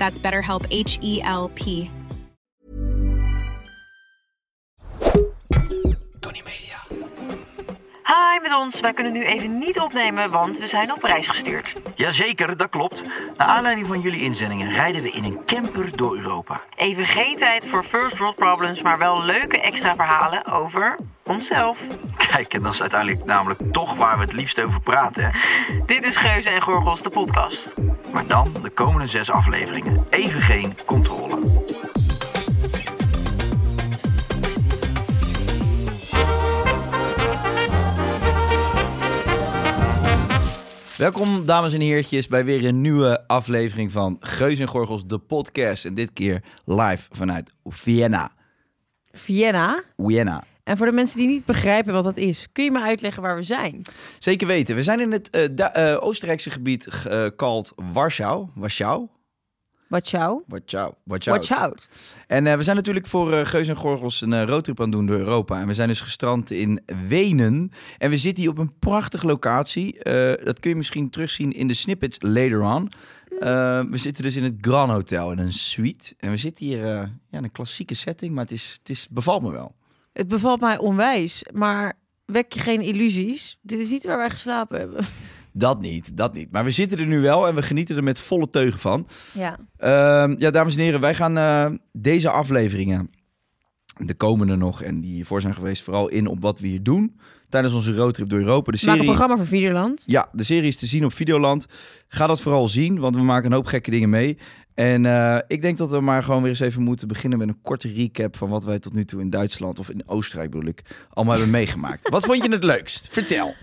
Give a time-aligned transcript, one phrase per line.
[0.00, 1.90] That's BetterHelp H E L P.
[6.22, 6.59] Tony Media.
[8.10, 8.80] Hi met ons.
[8.80, 11.72] Wij kunnen nu even niet opnemen, want we zijn op reis gestuurd.
[11.94, 13.02] Jazeker, dat klopt.
[13.36, 16.60] Naar aanleiding van jullie inzendingen rijden we in een camper door Europa.
[16.76, 21.78] Even geen tijd voor first world problems, maar wel leuke extra verhalen over onszelf.
[22.16, 25.24] Kijk, en dat is uiteindelijk namelijk toch waar we het liefst over praten.
[25.24, 25.30] Hè?
[25.86, 27.74] Dit is Geuze en Gorgels, de podcast.
[28.12, 30.06] Maar dan de komende zes afleveringen.
[30.10, 31.38] Even geen controle.
[41.00, 45.84] Welkom, dames en heertjes, bij weer een nieuwe aflevering van Geus en Gorgels, de podcast.
[45.84, 48.30] En dit keer live vanuit Vienna.
[49.12, 49.82] Vienna.
[49.96, 50.44] Vienna.
[50.64, 53.36] En voor de mensen die niet begrijpen wat dat is, kun je me uitleggen waar
[53.36, 53.82] we zijn?
[54.18, 54.76] Zeker weten.
[54.76, 58.48] We zijn in het eh, eh, Oostenrijkse gebied uh, called Warschau.
[58.54, 59.08] Warschau?
[59.90, 60.42] Watch out.
[60.46, 60.94] Warschau.
[61.04, 61.36] Warschau.
[61.36, 61.88] Watch out.
[62.26, 64.94] En eh, we zijn natuurlijk voor eh, Geus en Gorgels een eh, roadtrip aan het
[64.94, 65.60] doen door Europa.
[65.60, 67.70] En we zijn dus gestrand in Wenen.
[67.98, 69.98] En we zitten hier op een prachtige locatie.
[70.44, 72.90] Dat kun je misschien terugzien in de snippets later on.
[73.90, 76.14] We zitten dus in het Grand Hotel in een suite.
[76.18, 79.42] En we zitten hier ja, in een klassieke setting, maar het, is, het is, bevalt
[79.42, 79.74] me wel.
[80.12, 81.92] Het bevalt mij onwijs, maar
[82.24, 83.58] wek je geen illusies.
[83.62, 85.04] Dit is niet waar wij geslapen hebben.
[85.52, 86.52] Dat niet, dat niet.
[86.52, 89.06] Maar we zitten er nu wel en we genieten er met volle teugen van.
[89.32, 89.58] Ja.
[89.76, 93.10] Ehm, ja, dames en heren, wij gaan eh, deze afleveringen,
[93.96, 97.18] de komende nog en die hiervoor zijn geweest, vooral in op wat we hier doen
[97.48, 98.72] tijdens onze roadtrip door Europa.
[98.72, 100.02] De We maken een serie, programma voor Videoland.
[100.06, 101.66] ja, de serie is te zien op Videoland.
[102.08, 104.38] Ga dat vooral zien, want we maken een hoop gekke dingen mee.
[104.74, 107.60] En eh, ik denk dat we maar gewoon weer eens even moeten beginnen met een
[107.62, 110.82] korte recap van wat wij tot nu toe in Duitsland of in Oostenrijk bedoel ik
[111.08, 112.08] allemaal hebben meegemaakt.
[112.08, 113.08] Wat vond je het leukst?
[113.10, 113.54] Vertel.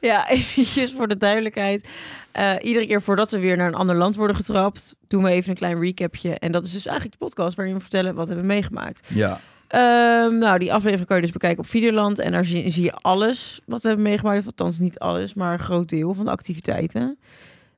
[0.00, 1.88] Ja, eventjes voor de duidelijkheid.
[2.32, 5.50] Eh, iedere keer voordat we weer naar een ander land worden getrapt, doen we even
[5.50, 6.38] een klein recapje.
[6.38, 9.08] En dat is dus eigenlijk de podcast waarin we vertellen wat we hebben meegemaakt.
[9.08, 12.18] Ja, Ehm, nou, die aflevering kan je dus bekijken op Videoland.
[12.18, 14.46] En daar zie, zie je alles wat we hebben meegemaakt.
[14.46, 17.18] Althans, niet alles, maar een groot deel van de activiteiten.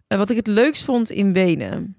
[0.06, 1.96] En wat ik het leukst vond in Wenen.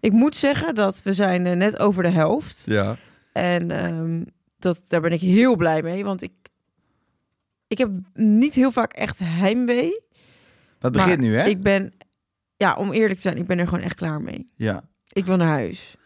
[0.00, 2.62] Ik moet zeggen dat we zijn eh, net over de helft.
[2.66, 2.96] ja.
[3.32, 4.22] En ehm,
[4.58, 6.04] dat, daar ben ik heel blij mee.
[6.04, 6.32] Want ik,
[7.72, 10.00] ik heb niet heel vaak echt heimwee.
[10.78, 11.46] Het begint nu, hè?
[11.46, 11.92] Ik ben,
[12.56, 14.50] ja, om eerlijk te zijn, ik ben er gewoon echt klaar mee.
[14.56, 14.84] Ja.
[15.08, 15.96] Ik wil naar huis.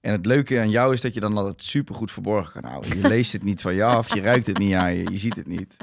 [0.00, 3.00] En het leuke aan jou is dat je dan altijd super goed verborgen kan houden.
[3.00, 5.36] Je leest het niet van je af, je ruikt het niet aan je, je ziet
[5.36, 5.76] het niet.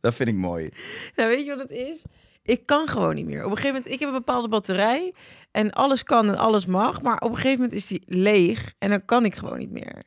[0.00, 0.70] Dat vind ik mooi.
[1.16, 2.02] Nou, weet je wat het is?
[2.42, 3.44] Ik kan gewoon niet meer.
[3.44, 5.14] Op een gegeven moment, ik heb een bepaalde batterij
[5.50, 8.90] en alles kan en alles mag, maar op een gegeven moment is die leeg en
[8.90, 10.02] dan kan ik gewoon niet meer.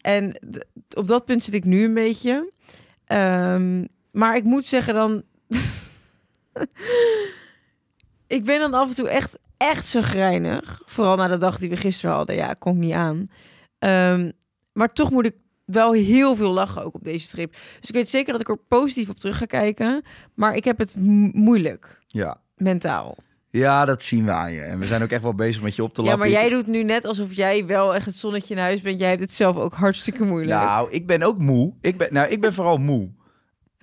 [0.00, 0.40] En
[0.94, 2.52] op dat punt zit ik nu een beetje.
[3.06, 3.84] Ehm,
[4.16, 5.22] maar ik moet zeggen dan,
[8.26, 10.82] ik ben dan af en toe echt, echt zo grijnig.
[10.86, 12.36] Vooral na de dag die we gisteren hadden.
[12.36, 13.30] Ja, kon ik niet aan.
[13.78, 14.30] Ehm,
[14.72, 15.34] maar toch moet ik
[15.64, 17.52] wel heel veel lachen ook op deze trip.
[17.80, 20.02] Dus ik weet zeker dat ik er positief op terug ga kijken.
[20.34, 22.40] Maar ik heb het mo- moeilijk, Ja.
[22.56, 23.16] mentaal.
[23.50, 24.60] ja, dat zien we aan je.
[24.60, 26.26] En we zijn ook echt wel bezig met je op te Ja, lappen.
[26.30, 28.98] maar jij doet nu net alsof jij wel echt het zonnetje in huis bent.
[29.00, 30.60] Jij hebt het zelf ook hartstikke moeilijk.
[30.60, 31.72] Nou, ik ben ook moe.
[31.80, 33.10] Ik ben, nou, ik ben vooral moe.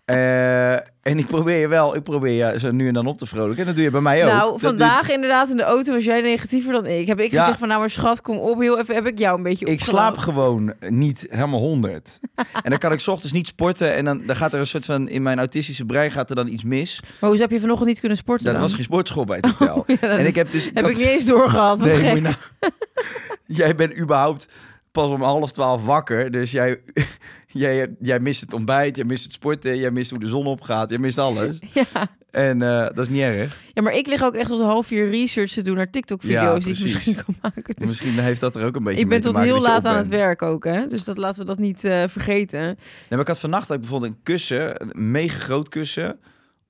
[0.06, 3.26] Eh, en ik probeer je wel, ik probeer je zo nu en dan op te
[3.26, 3.60] vrolijken.
[3.60, 4.32] En dat doe je bij mij ook.
[4.32, 7.08] Nou, Dat vandaag inderdaad in de auto was jij negatiever dan ik.
[7.08, 7.40] Heb ik Ja.
[7.40, 8.60] gezegd van nou maar schat, kom op.
[8.60, 12.20] Heel even heb ik jou een beetje ik slaap gewoon niet helemaal 100.
[12.64, 13.94] en dan kan ik 's ochtends niet sporten.
[13.96, 16.48] En dan, dan gaat er een soort van, in mijn autistische brein gaat er dan
[16.48, 17.02] iets mis.
[17.20, 18.62] Maar hoe heb je vanochtend niet kunnen sporten er dan?
[18.62, 19.84] was geen sportschool bij het hotel.
[19.88, 20.66] Ja, dat en ik heb dus...
[20.66, 21.80] heb had- ik niet eens doorgehad.
[21.80, 22.36] Nee, nou...
[23.46, 24.48] jij bent überhaupt
[24.94, 26.32] pas om half twaalf wakker.
[26.32, 26.80] Dus jij,
[27.48, 30.90] jij, jij mist het ontbijt, jij mist het sporten, jij mist hoe de zon opgaat,
[30.90, 31.60] jij mist alles.
[31.74, 32.08] Ja.
[32.32, 33.62] En eh, dat is niet erg.
[33.74, 36.76] Ja, maar ik lig ook echt tot half vier research te doen naar TikTok-video's die
[36.76, 37.76] ik misschien kan maken.
[37.78, 39.58] Dus Misschien heeft dat er ook een beetje ik mee ben te tot maken heel
[39.60, 40.88] dat je laat op aan het werk ook, hè?
[40.88, 42.62] Dus dat laten we dat niet eh, vergeten.
[42.62, 42.76] Nee,
[43.10, 46.20] maar ik had vannacht ook bijvoorbeeld een kussen, een mega groot kussen,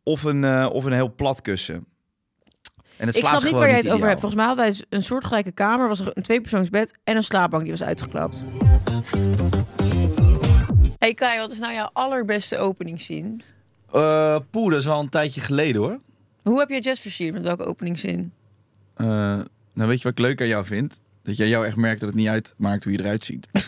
[0.03, 1.85] of een, eh, of een heel plat kussen.
[3.03, 4.19] En het Ik snap niet waar jij het over hebt.
[4.19, 5.87] Volgens mij hadden wij een soortgelijke kamer.
[5.87, 8.43] Was er een tweepersoonsbed en een slaapbank die was uitgeklapt.
[10.97, 13.41] Hey Kai, wat is nou jouw allerbeste openingszin?
[13.91, 15.99] Eh, poeh, dat is wel een tijdje geleden hoor.
[16.43, 17.33] Hoe heb jij Jess versierd?
[17.33, 18.31] Met welke openingszin?
[18.95, 19.05] Eh,
[19.73, 21.01] nou, weet je wat ik leuk aan jou vind?
[21.23, 23.47] Dat jij jou echt merkt dat het niet uitmaakt hoe je eruit ziet.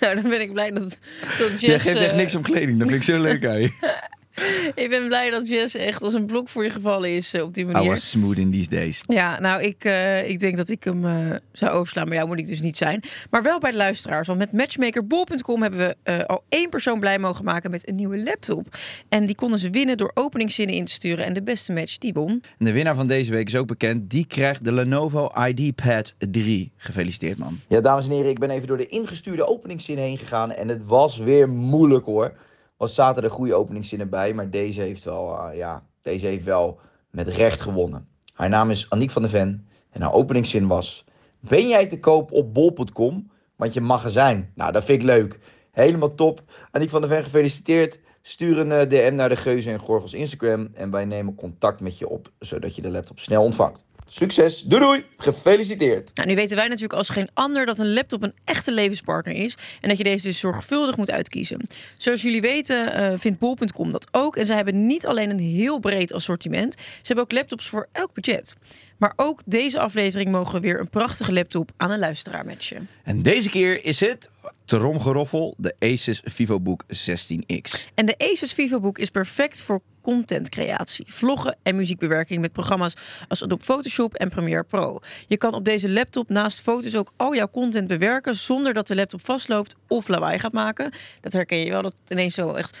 [0.00, 0.98] Nou, dan ben ik blij dat,
[1.38, 1.60] dat Jess...
[1.60, 3.72] Jij geeft echt eh, niks om kleding, dat vind ik zo leuk aan je.
[4.74, 7.54] Ik ben blij dat Jess echt als een blok voor je gevallen is eh, op
[7.54, 7.88] die I manier.
[7.90, 9.00] was smooth in these days.
[9.06, 11.12] Ja, nou, ik, eh, ik denk dat ik hem eh,
[11.52, 12.06] zou overslaan.
[12.06, 13.02] Maar jou moet ik dus niet zijn.
[13.30, 14.26] Maar wel bij de luisteraars.
[14.26, 18.22] Want met matchmakerbol.com hebben we eh, al één persoon blij mogen maken met een nieuwe
[18.22, 18.66] laptop.
[19.08, 21.24] En die konden ze winnen door openingszinnen in te sturen.
[21.24, 22.42] En de beste match, die won.
[22.58, 24.10] En de winnaar van deze week is ook bekend.
[24.10, 26.72] Die krijgt de Lenovo ID Pad 3.
[26.76, 27.60] Gefeliciteerd man.
[27.68, 30.52] Ja, dames en heren, ik ben even door de ingestuurde openingszin heen gegaan.
[30.52, 32.32] En het was weer moeilijk hoor.
[32.78, 36.80] Er zaten er goede openingszinnen bij, maar deze heeft wel, eh, ja, deze heeft wel
[37.10, 38.08] met recht gewonnen.
[38.32, 41.04] Haar naam is Aniek van der Ven en haar openingszin was...
[41.40, 43.30] Ben jij te koop op bol.com?
[43.56, 44.52] Want je magazijn.
[44.54, 45.38] Nou, dat vind ik leuk.
[45.70, 46.42] Helemaal top.
[46.70, 48.00] Aniek van der Ven, gefeliciteerd.
[48.22, 50.68] Stuur een eh, DM naar de Geuzen en Gorgels Instagram.
[50.74, 53.84] En wij nemen contact met je op, zodat je de laptop snel ontvangt.
[54.08, 56.10] Succes, doei doei, gefeliciteerd.
[56.14, 59.56] Nou, nu weten wij natuurlijk als geen ander dat een laptop een echte levenspartner is.
[59.80, 61.66] En dat je deze dus zorgvuldig moet uitkiezen.
[61.96, 64.36] Zoals jullie weten eh, vindt bol.com dat ook.
[64.36, 66.74] En zij hebben niet alleen een heel breed assortiment.
[66.80, 68.56] Ze hebben ook laptops voor elk budget.
[68.96, 72.88] Maar ook deze aflevering mogen we weer een prachtige laptop aan een luisteraar matchen.
[73.02, 74.30] En deze keer is het,
[74.64, 77.92] tromgeroffel, de Asus VivoBook 16X.
[77.94, 82.94] En de Asus VivoBook is perfect voor contentcreatie, vloggen en muziekbewerking met programma's
[83.28, 85.00] als Adobe Photoshop en Premiere Pro.
[85.28, 88.94] Je kan op deze laptop naast foto's ook al jouw content bewerken zonder dat de
[88.94, 90.92] laptop vastloopt of lawaai gaat maken.
[91.20, 92.76] Dat herken je wel, dat ineens zo echt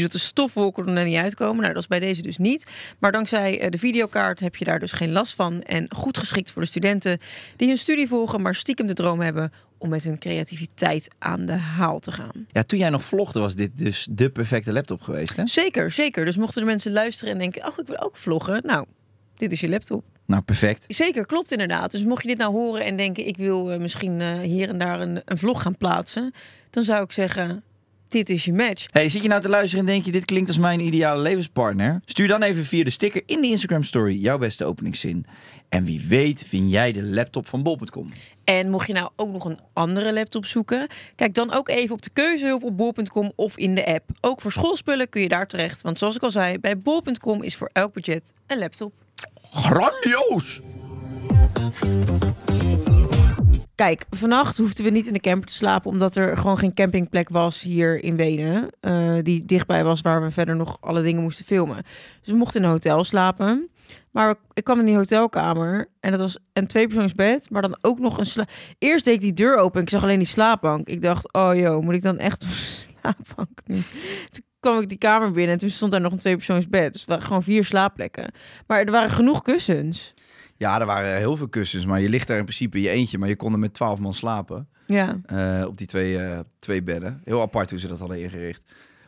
[0.00, 1.62] dat de stofwolken er niet uitkomen.
[1.62, 2.66] Nou, dat is bij deze dus niet.
[2.98, 6.50] Maar dankzij eh, de videokaart heb je daar dus geen last van en goed geschikt
[6.50, 7.18] voor de studenten
[7.56, 11.52] die hun studie volgen, maar stiekem de droom hebben om met hun creativiteit aan de
[11.52, 12.46] haal te gaan.
[12.52, 15.46] Ja, toen jij nog vlogde was dit dus de perfecte laptop geweest hè?
[15.46, 16.24] Zeker, zeker.
[16.24, 18.62] Dus mochten de mensen luisteren en denken: Oh, ik wil ook vloggen.
[18.64, 18.86] Nou,
[19.36, 20.04] dit is je laptop.
[20.26, 20.84] Nou, perfect.
[20.88, 21.90] Zeker, klopt inderdaad.
[21.90, 24.78] Dus mocht je dit nou horen en denken: Ik wil eh, misschien eh, hier en
[24.78, 26.32] daar een, een vlog gaan plaatsen,
[26.70, 27.62] dan zou ik zeggen:
[28.08, 28.86] Dit is je match.
[28.90, 32.00] Hey, zit je nou te luisteren en denk je, dit klinkt als mijn ideale levenspartner?
[32.04, 35.26] Stuur dan even via de sticker in de Instagram story jouw beste openingszin.
[35.68, 38.08] En wie weet win jij de laptop van bol.com.
[38.44, 42.02] En mocht je nou ook nog een andere laptop zoeken, kijk dan ook even op
[42.02, 44.10] de keuzehulp op bol.com of in de app.
[44.20, 45.82] Ook voor schoolspullen kun je daar terecht.
[45.82, 48.92] Want zoals ik al zei, bij bol.com is voor elk budget een laptop.
[49.52, 50.60] Grandioos!
[53.78, 57.28] Kijk, vannacht hoefden we niet in de camper te slapen, omdat er gewoon geen campingplek
[57.28, 58.70] was hier in Wenen.
[58.80, 61.76] eh, die dichtbij was waar we verder nog alle dingen moesten filmen.
[62.20, 63.70] Dus we mochten in een hotel slapen.
[64.10, 68.18] Maar ik kwam in die hotelkamer en dat was een tweepersoonsbed, maar dan ook nog
[68.18, 68.46] een sla...
[68.78, 70.88] Eerst deed ik die deur open en ik zag alleen die slaapbank.
[70.88, 72.50] Ik dacht, oh joh, moet ik dan echt op
[73.00, 73.74] slaapbank nu?
[74.30, 76.92] Toen kwam ik die kamer binnen en toen stond daar nog een tweepersoonsbed.
[76.92, 78.32] Dus waren gewoon vier slaapplekken.
[78.66, 80.14] Maar er waren genoeg kussens.
[80.58, 83.18] Ja, er waren heel veel kussens, maar je ligt daar in principe in je eentje,
[83.18, 84.68] maar je kon er met twaalf man slapen.
[84.86, 85.20] Ja.
[85.26, 87.20] eh, op die twee, eh, twee bedden.
[87.24, 88.62] Heel apart hoe ze dat hadden ingericht.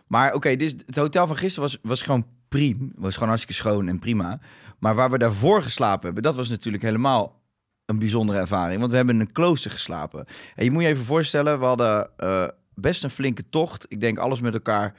[0.06, 2.86] Maar oké, dit het hotel van gisteren was, was gewoon prima.
[2.94, 4.40] Was gewoon hartstikke schoon en prima.
[4.78, 7.40] Maar waar we daarvoor geslapen hebben, dat was natuurlijk helemaal
[7.86, 8.78] een bijzondere ervaring.
[8.78, 10.26] Want we hebben in een klooster geslapen.
[10.54, 13.86] En je moet je even voorstellen, we hadden eh, best een flinke tocht.
[13.88, 14.94] Ik denk alles met elkaar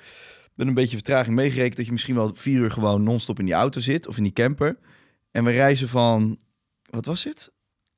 [0.53, 1.75] met een beetje vertraging meegerekend...
[1.75, 4.34] dat je misschien wel vier uur gewoon non-stop in die auto zit of in die
[4.34, 4.77] camper.
[5.31, 6.38] En we reizen van,
[6.89, 7.51] wat was het?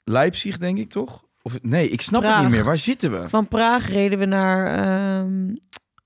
[0.03, 1.23] Leipzig, denk ik toch?
[1.41, 2.63] Of, nee, ik snap het niet meer.
[2.63, 3.29] Waar zitten we?
[3.29, 4.77] Van Praag reden we naar
[5.21, 5.55] ehm,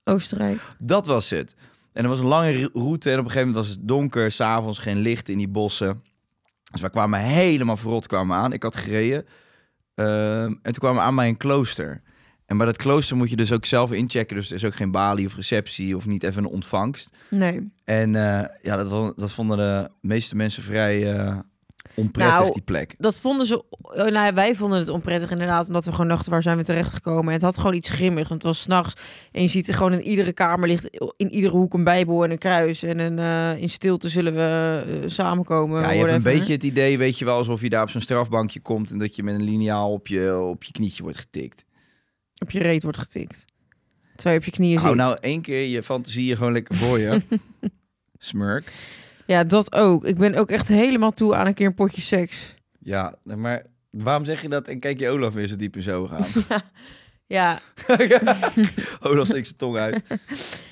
[0.04, 0.60] Oostenrijk.
[0.78, 1.54] Dat was het.
[1.92, 4.30] En er was een lange ro- route en op een gegeven moment was het donker,
[4.32, 6.02] s'avonds geen licht in die bossen.
[6.72, 8.52] Dus we kwamen helemaal verrot kwamen aan.
[8.52, 9.26] Ik had gereden.
[9.94, 12.02] Ehm, en toen kwamen we aan bij een klooster.
[12.48, 14.36] En bij dat klooster moet je dus ook zelf inchecken.
[14.36, 17.10] Dus er is ook geen balie of receptie of niet even een ontvangst.
[17.30, 17.70] Nee.
[17.84, 21.38] En eh, ja, dat, was- dat vonden de meeste mensen vrij eh,
[21.94, 22.94] onprettig, Nou, die plek.
[22.98, 23.62] Dat vonden ze...
[23.70, 26.64] oh, Nou, ja, wij vonden het onprettig inderdaad, omdat we gewoon dachten, waar zijn we
[26.64, 27.26] terechtgekomen?
[27.26, 28.94] En het had gewoon iets grimmigs, want het was s'nachts.
[29.32, 32.30] En je ziet er gewoon in iedere kamer ligt in iedere hoek een bijbel en
[32.30, 32.82] een kruis.
[32.82, 35.80] En een, eh, in stilte zullen we samenkomen.
[35.82, 38.00] Ja, je hebt een beetje het idee, weet je wel, alsof je daar op zo'n
[38.00, 38.90] strafbankje komt...
[38.90, 41.64] en dat je met een liniaal op je, op je knietje wordt getikt.
[42.38, 43.44] Op je reet wordt getikt.
[44.16, 44.94] Terwijl je op je knieën zit.
[44.94, 47.20] nou één keer je fantasie gewoon lekker voor je.
[48.18, 48.72] Smurk.
[49.26, 50.04] Ja, dat ook.
[50.04, 52.54] Ik ben ook echt helemaal toe aan een keer een potje seks.
[52.80, 56.06] Ja, maar waarom zeg je dat en kijk je Olaf weer zo diep in zo
[56.06, 56.26] gaan?
[57.28, 57.60] Ja,
[59.00, 60.02] Olaf steekt zijn tong uit.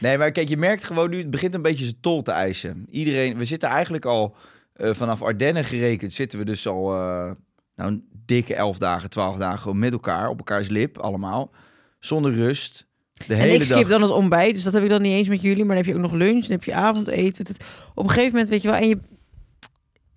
[0.01, 2.87] Nee, maar kijk, je merkt gewoon nu, het begint een beetje zijn tol te eisen.
[2.91, 4.37] Iedereen, we zitten eigenlijk al
[4.73, 7.31] eh, vanaf Ardennen gerekend, zitten we dus al eh,
[7.77, 11.51] nou, een dikke elf dagen, twaalf dagen met elkaar, op elkaars lip, allemaal.
[11.99, 12.87] Zonder rust.
[13.27, 13.89] De en hele ik skip dag.
[13.89, 14.55] dan het ontbijt.
[14.55, 15.65] Dus dat heb ik dan niet eens met jullie.
[15.65, 17.47] Maar dan heb je ook nog lunch, dan heb je avondeten.
[17.47, 17.65] Het-
[17.95, 18.95] op een gegeven moment, weet je wel, en je...
[18.97, 19.03] Op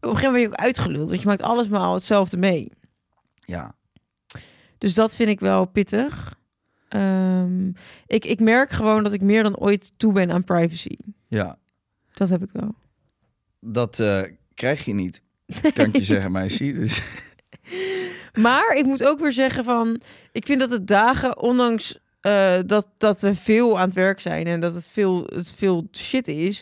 [0.10, 1.10] een gegeven moment ben je ook uitgeluld.
[1.10, 2.72] Want je maakt alles maar al hetzelfde mee.
[3.46, 3.74] Ja,
[4.78, 6.38] Dus dat vind ik wel pittig.
[6.89, 7.68] Ehm,
[8.08, 10.98] ik, ik merk gewoon dat ik meer dan ooit toe ben aan privacy.
[11.28, 11.58] ja,
[12.13, 12.75] Dat heb ik wel.
[13.60, 14.22] dat eh,
[14.54, 15.22] krijg je niet,
[15.74, 16.74] kan ik je zeggen, meisje.
[16.74, 17.01] Dus,
[18.33, 20.01] Maar ik moet ook weer zeggen van...
[20.31, 24.48] Ik vind dat de dagen, ondanks eh, dat, dat we veel aan het werk zijn...
[24.48, 26.62] en dat het veel, het veel shit is...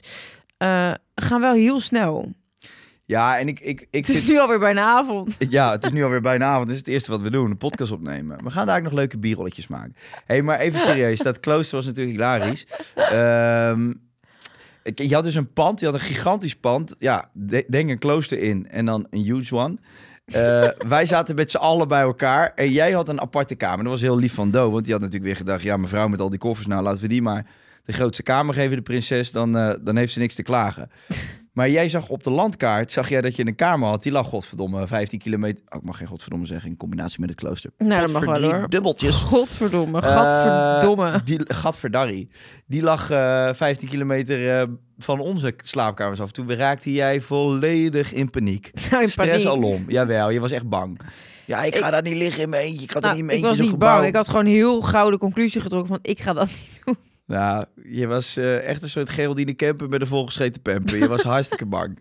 [0.58, 2.34] eh, gaan wel heel snel.
[3.06, 4.28] ja, en ik, ik, ik Het is zit...
[4.28, 5.36] nu alweer bijna avond.
[5.50, 6.66] Ja, het is nu alweer bijna avond.
[6.66, 7.50] Dit is het eerste wat we doen.
[7.52, 8.44] Een podcast opnemen.
[8.44, 9.96] We gaan daar ook nog leuke bierrolletjes maken.
[10.12, 11.20] Hé, hey, maar even serieus.
[11.20, 12.66] Dat klooster was natuurlijk hilarisch.
[14.84, 15.80] Ik- je had dus een pand.
[15.80, 16.96] Je had een gigantisch pand.
[17.00, 18.68] Ja, de- denk een klooster in.
[18.70, 19.78] En dan een huge one.
[20.28, 22.52] Eh, wij zaten met z'n allen bij elkaar.
[22.56, 23.84] En jij had een aparte kamer.
[23.84, 24.72] Dat was heel lief van Do.
[24.72, 25.64] Want die had natuurlijk weer gedacht...
[25.64, 26.68] Ja, mevrouw met al die koffers.
[26.68, 27.46] Nou, laten we die maar
[27.86, 29.32] de grootste kamer geven, de prinses.
[29.32, 30.90] Dan, eh, dan heeft ze niks te klagen.
[31.58, 34.04] Maar jij zag op de landkaart, zag jij dat je een kamer had.
[34.04, 35.64] Die lag godverdomme 15 kilometer.
[35.70, 37.72] Oh, ik mag geen godverdomme zeggen in combinatie met het klooster.
[37.78, 38.70] Nou, dat mag wel hoor.
[38.70, 39.16] Dubbeltjes.
[39.16, 41.22] Godverdomme, Eh, gadverdomme.
[41.24, 42.30] die gadverdarrie.
[42.66, 46.32] Die lag eh 15 kilometer eh, van onze slaapkamers af.
[46.32, 48.72] Toen raakte jij volledig in paniek.
[48.92, 49.64] Nou, in Stress paniek.
[49.64, 49.86] alom.
[49.88, 51.00] Jawel, je was echt bang.
[51.46, 52.84] Ja, ik ga daar niet liggen in mijn eentje.
[52.84, 54.06] Ik ga daar Nou, niet in ik mijn was eentje niet bang.
[54.06, 56.00] Ik had gewoon heel gauw de conclusie getrokken van...
[56.02, 56.96] ik ga dat niet doen.
[57.28, 60.98] Nou, je was eh, echt een soort Geraldine Kemper met een volgescheten pamper.
[60.98, 62.00] Je was hartstikke bang.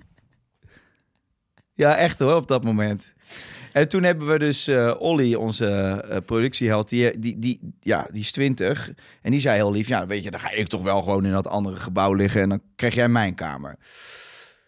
[1.75, 3.15] Ja, echt hoor, op dat moment.
[3.73, 8.21] En toen hebben we dus eh Olly, onze eh, productieheld, die, die, die, ja, die
[8.21, 8.91] is 20.
[9.23, 11.33] En die zei heel lief, ja, weet je, dan ga ik toch wel gewoon in
[11.33, 13.77] dat andere gebouw liggen en dan krijg jij mijn kamer.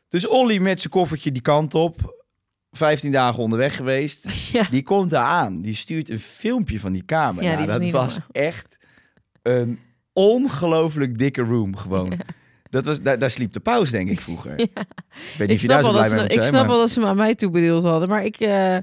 [0.08, 2.24] Dus Olly met zijn koffertje die kant op,
[2.70, 4.26] 15 dagen onderweg geweest.
[4.52, 4.66] Ja.
[4.70, 7.42] Die komt daar aan, die stuurt een filmpje van die kamer.
[7.42, 8.28] Ja, Nou, die dat was normaal.
[8.32, 8.78] echt
[9.42, 9.78] een
[10.18, 12.12] ongelooflijk dikke room gewoon.
[12.70, 14.52] Dat was, daar, daar sliep de paus, denk ik, vroeger.
[14.58, 14.68] Ik
[15.38, 16.70] niet Ik daar snap, zo wel blij dat, mee ze, moet ik zijn, snap maar
[16.70, 18.08] wel dat ze me aan mij toebedeeld hadden.
[18.08, 18.76] Maar ik, eh,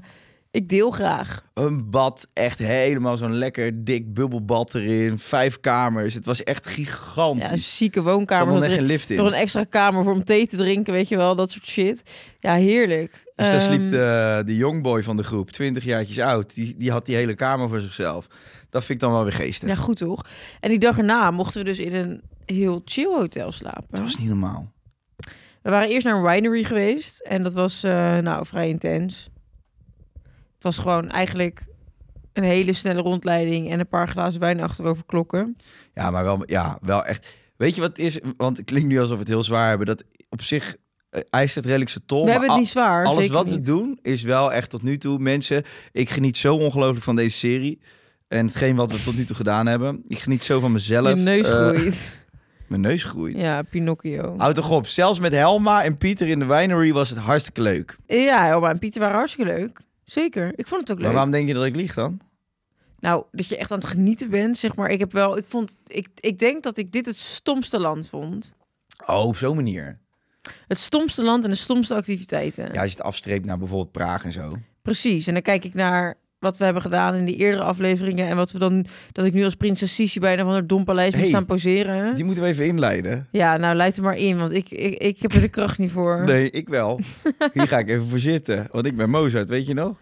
[0.50, 1.44] ik deel graag.
[1.54, 5.18] een bad, echt helemaal zo'n lekker dik bubbelbad erin.
[5.18, 7.50] Vijf kamers, het was echt Ja, gigantisch.
[7.50, 8.62] een zieke er woonkamer.
[8.62, 9.16] er- geen lift in.
[9.16, 11.34] Nog een extra kamer voor om thee te drinken, weet je wel.
[11.36, 12.02] Dat soort shit.
[12.38, 13.24] Ja, heerlijk.
[13.36, 16.54] Dus daar sliep Ehm, de, de jongboy van de groep, 20 jaartjes oud.
[16.54, 18.26] Die, die had die hele kamer voor zichzelf.
[18.70, 19.68] Dat vind ik dan wel weer geestig.
[19.68, 20.26] Ja, goed toch?
[20.60, 23.86] En die dag erna mochten we dus in een heel chill hotel slapen.
[23.90, 24.72] Dat was niet normaal.
[25.62, 27.20] We waren eerst naar een winery geweest.
[27.20, 29.30] En dat was eh, nou vrij intens.
[30.54, 31.66] Het was gewoon eigenlijk
[32.32, 35.56] een hele snelle rondleiding en een paar glazen wijn achterover klokken.
[35.94, 37.36] Ja, maar wel, ja, wel echt.
[37.56, 38.20] Weet je wat het is?
[38.36, 39.86] Want het klinkt nu alsof we het heel zwaar hebben.
[39.86, 40.76] Dat op zich
[41.10, 42.24] eh, eist het redelijk zijn tol.
[42.24, 43.06] we hebben het niet zwaar.
[43.06, 45.18] Alles wat we doen is wel echt tot nu toe.
[45.18, 47.80] Mensen, ik geniet zo ongelooflijk van deze serie.
[48.28, 50.02] En hetgeen wat we tot nu toe gedaan hebben.
[50.06, 51.08] Ik geniet zo van mezelf.
[51.08, 52.26] Je neus Eh, groeit.
[52.68, 53.36] mijn neus groeit.
[53.40, 54.34] ja, Pinocchio.
[54.38, 54.86] Houd toch op.
[54.86, 57.96] Zelfs met Helma en Pieter in de winery was het hartstikke leuk.
[58.06, 59.80] Ja, Elma en Pieter waren hartstikke leuk.
[60.04, 60.52] Zeker.
[60.56, 61.04] Ik vond het ook leuk.
[61.06, 62.20] Maar waarom denk je dat ik lieg dan?
[63.00, 64.90] Nou, dat je echt aan het genieten bent, zeg maar.
[64.90, 68.54] Ik heb wel, ik vond, ik, ik denk dat ik dit het stomste land vond.
[69.06, 69.98] Oh, op zo'n manier.
[70.68, 72.64] Het stomste land en de stomste activiteiten.
[72.72, 74.52] Ja, als je het afstreept naar bijvoorbeeld Praag en zo.
[74.82, 75.26] Precies.
[75.26, 78.28] En dan kijk ik naar wat we hebben gedaan in die eerdere afleveringen.
[78.28, 81.20] En wat we dan, dat ik nu als prinses Sisi bijna van het Dompaleis moet
[81.20, 82.14] Hey, staan poseren.
[82.14, 83.28] Die moeten we even inleiden.
[83.30, 85.92] Ja, nou leid er maar in, want ik, ik, ik heb er de kracht niet
[85.92, 86.24] voor.
[86.24, 87.00] Nee, ik wel.
[87.52, 88.68] Hier ga ik even voor zitten.
[88.72, 89.96] Want ik ben Mozart, weet je nog?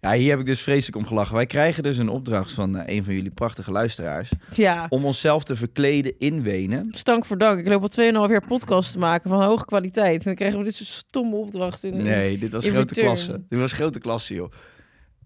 [0.00, 1.34] Ja, hier heb ik dus vreselijk om gelachen.
[1.34, 4.30] Wij krijgen dus een opdracht van eh, een van jullie prachtige luisteraars.
[4.54, 6.88] Ja, Om onszelf te verkleden in Wenen.
[6.90, 7.58] stank voor dank.
[7.58, 7.88] Ik loop al
[8.26, 10.16] 2,5 jaar podcast te maken van hoge kwaliteit.
[10.18, 11.92] En dan krijgen we dit soort stomme opdrachten.
[11.92, 13.06] in- Nee, dit was grote return.
[13.06, 13.42] klasse.
[13.48, 14.52] Dit was grote klasse, joh.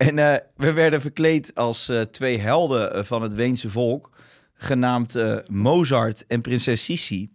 [0.00, 4.10] En eh, we werden verkleed als eh, twee helden eh, van het Weense volk.
[4.54, 5.16] Genaamd
[5.50, 7.30] Mozart en prinses Sisi.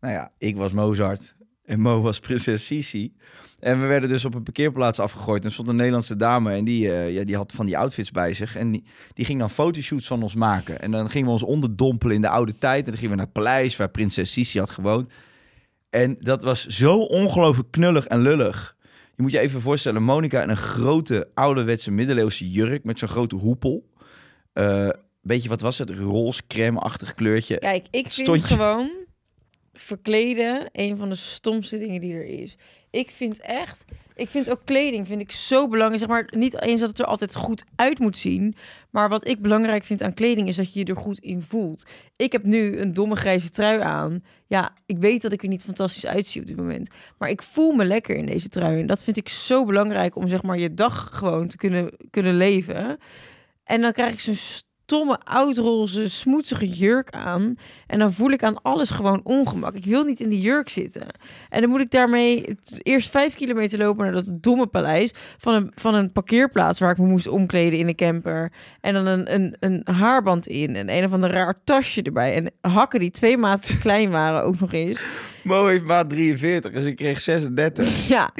[0.00, 3.14] Nou ja, ik was Mozart en Mo was prinses Sisi.
[3.58, 5.44] En we werden dus op een parkeerplaats afgegooid.
[5.44, 8.56] En stond een Nederlandse dame en die, ja, die had van die outfits bij zich.
[8.56, 10.80] En die, die ging dan fotoshoots van ons maken.
[10.80, 12.84] En dan gingen we ons onderdompelen in de oude tijd.
[12.84, 15.12] En dan gingen we naar het paleis waar prinses Sisi had gewoond.
[15.90, 18.76] En dat was zo ongelooflijk knullig en lullig.
[19.18, 23.34] Je moet je even voorstellen, Monica in een grote ouderwetse middeleeuwse jurk met zo'n grote
[23.34, 23.88] hoepel.
[24.52, 24.88] Eh,
[25.22, 25.90] beetje, wat was het?
[25.90, 27.58] Roze crème-achtig kleurtje.
[27.58, 28.90] Kijk, ik vind Stond je- gewoon
[29.72, 32.56] verkleden een van de stomste dingen die er is.
[32.90, 36.00] Ik vind echt, ik vind ook kleding vind ik zo belangrijk.
[36.00, 38.54] Zeg maar niet eens dat het er altijd goed uit moet zien,
[38.90, 41.86] maar wat ik belangrijk vind aan kleding is dat je je er goed in voelt.
[42.16, 44.24] Ik heb nu een domme grijze trui aan.
[44.46, 47.72] Ja, ik weet dat ik er niet fantastisch uitzie op dit moment, maar ik voel
[47.72, 50.74] me lekker in deze trui en dat vind ik zo belangrijk om zeg maar je
[50.74, 52.98] dag gewoon te kunnen kunnen leven.
[53.64, 54.34] En dan krijg ik zo'n
[54.88, 57.54] stomme, oudroze, smoetsige jurk aan.
[57.86, 59.74] En dan voel ik aan alles gewoon ongemak.
[59.74, 61.06] Ik wil niet in die jurk zitten.
[61.48, 65.10] En dan moet ik daarmee het eerst vijf kilometer lopen naar dat domme paleis.
[65.38, 68.52] Van een, van een parkeerplaats waar ik me moest omkleden in een camper.
[68.80, 70.76] En dan een, een, een haarband in.
[70.76, 72.34] En een of ander raar tasje erbij.
[72.34, 75.02] En hakken die twee maten te klein waren ook nog eens.
[75.42, 78.06] Mo heeft maat 43, dus ik kreeg 36.
[78.08, 78.30] Ja,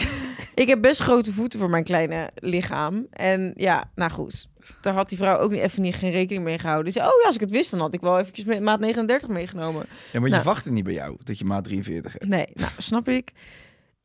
[0.54, 3.06] ik heb best grote voeten voor mijn kleine lichaam.
[3.10, 4.48] En ja, nou goed.
[4.80, 6.92] Daar had die vrouw ook niet even niet, geen rekening mee gehouden.
[6.92, 9.28] Zei, oh ja, als ik het wist, dan had ik wel eventjes met maat 39
[9.28, 9.87] meegenomen.
[10.12, 10.46] Ja, maar je Nou.
[10.46, 12.26] wachtte niet bij jou dat je maat 43 hebt.
[12.26, 13.32] Nee, nou, snap ik.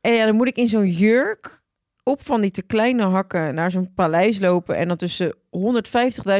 [0.00, 1.62] En ja, dan moet ik in zo'n jurk
[2.02, 4.76] op van die te kleine hakken naar zo'n paleis lopen...
[4.76, 5.34] en dan tussen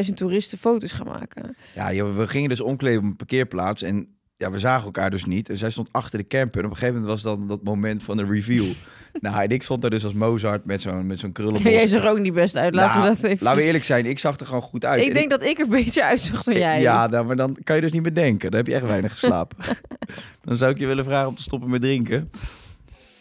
[0.05, 1.55] 150.000 toeristen foto's gaan maken.
[1.75, 5.49] Ja, we gingen dus omkleden op een parkeerplaats en ja, we zagen elkaar dus niet.
[5.49, 8.03] En zij stond achter de camper en op een gegeven moment was dan dat moment
[8.03, 8.65] van de reveal.
[9.21, 11.71] nou, en ik stond daar dus als Mozart met zo'n met zo'n krullenbos.
[11.71, 12.75] Jij zag er ook niet best uit.
[12.75, 13.45] Laten Nou, we dat even...
[13.45, 15.01] Laten we eerlijk zijn, ik zag er gewoon goed uit.
[15.01, 16.81] ik En denk dat ik er beter uitzag dan jij.
[16.81, 18.49] Ja, nou, maar dan kan je dus niet bedenken.
[18.49, 19.57] Dan heb je echt weinig geslapen.
[20.45, 22.31] dan zou ik je willen vragen om te stoppen met drinken.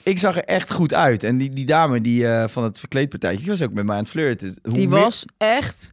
[0.03, 1.25] Ik zag er echt goed uit.
[1.25, 4.03] En die, die dame die, eh, van het verkleedpartijtje, die was ook met mij aan
[4.03, 4.57] het flirten.
[4.63, 5.91] Hoe Die was echt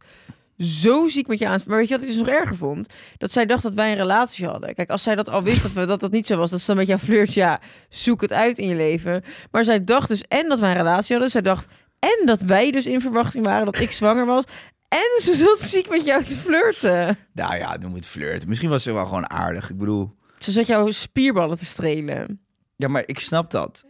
[0.62, 1.60] zo ziek met je aan.
[1.66, 2.88] Maar weet je wat ik dus nog erger vond?
[3.18, 4.74] Dat zij dacht dat wij een relatie hadden.
[4.74, 6.66] Kijk, als zij dat al wist dat we, dat, dat niet zo was, dat ze
[6.66, 9.22] dan met jou flirt, ja, zoek het uit in je leven.
[9.50, 11.30] Maar zij dacht dus en dat wij een relatie hadden.
[11.30, 11.66] Zij dacht
[11.98, 14.44] en dat wij dus in verwachting waren dat ik zwanger was.
[14.88, 17.18] En ze zat ziek met jou te flirten.
[17.32, 18.48] Nou ja, noem het flirten.
[18.48, 19.70] Misschien was ze wel gewoon aardig.
[19.70, 22.40] Ik bedoel, Ze zat jouw spierballen te strelen.
[22.76, 23.84] ja, maar ik snap dat.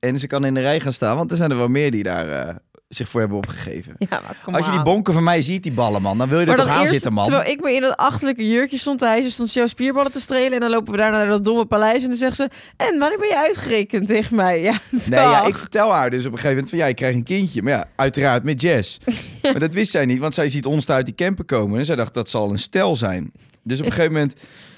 [0.00, 2.02] En ze kan in de rij gaan staan, want er zijn er wel meer die
[2.02, 2.54] daar eh,
[2.94, 3.94] zich voor hebben opgegeven.
[3.98, 6.46] Ja, maar Als je die bonken van mij ziet, die ballen, man, dan wil je
[6.46, 7.24] er Maar toch aan eerst, zitten, man.
[7.24, 10.52] Terwijl ik me in dat achterlijke jurkje stond, hij stond jouw spierballen te strelen.
[10.52, 12.02] En dan lopen we daar naar dat domme paleis.
[12.02, 14.60] En dan zegt ze: En wanneer ben je uitgerekend tegen mij?
[14.72, 17.16] Ja, Nee, ja, ik vertel haar dus op een gegeven moment van ja, je krijgt
[17.16, 17.62] een kindje.
[17.62, 18.98] Maar ja, uiteraard met Jess.
[19.42, 21.78] Maar dat wist zij niet, want zij ziet ons daar uit die camper komen.
[21.78, 23.32] En zij dacht dat zal een stel zijn.
[23.62, 24.34] Dus op een gegeven moment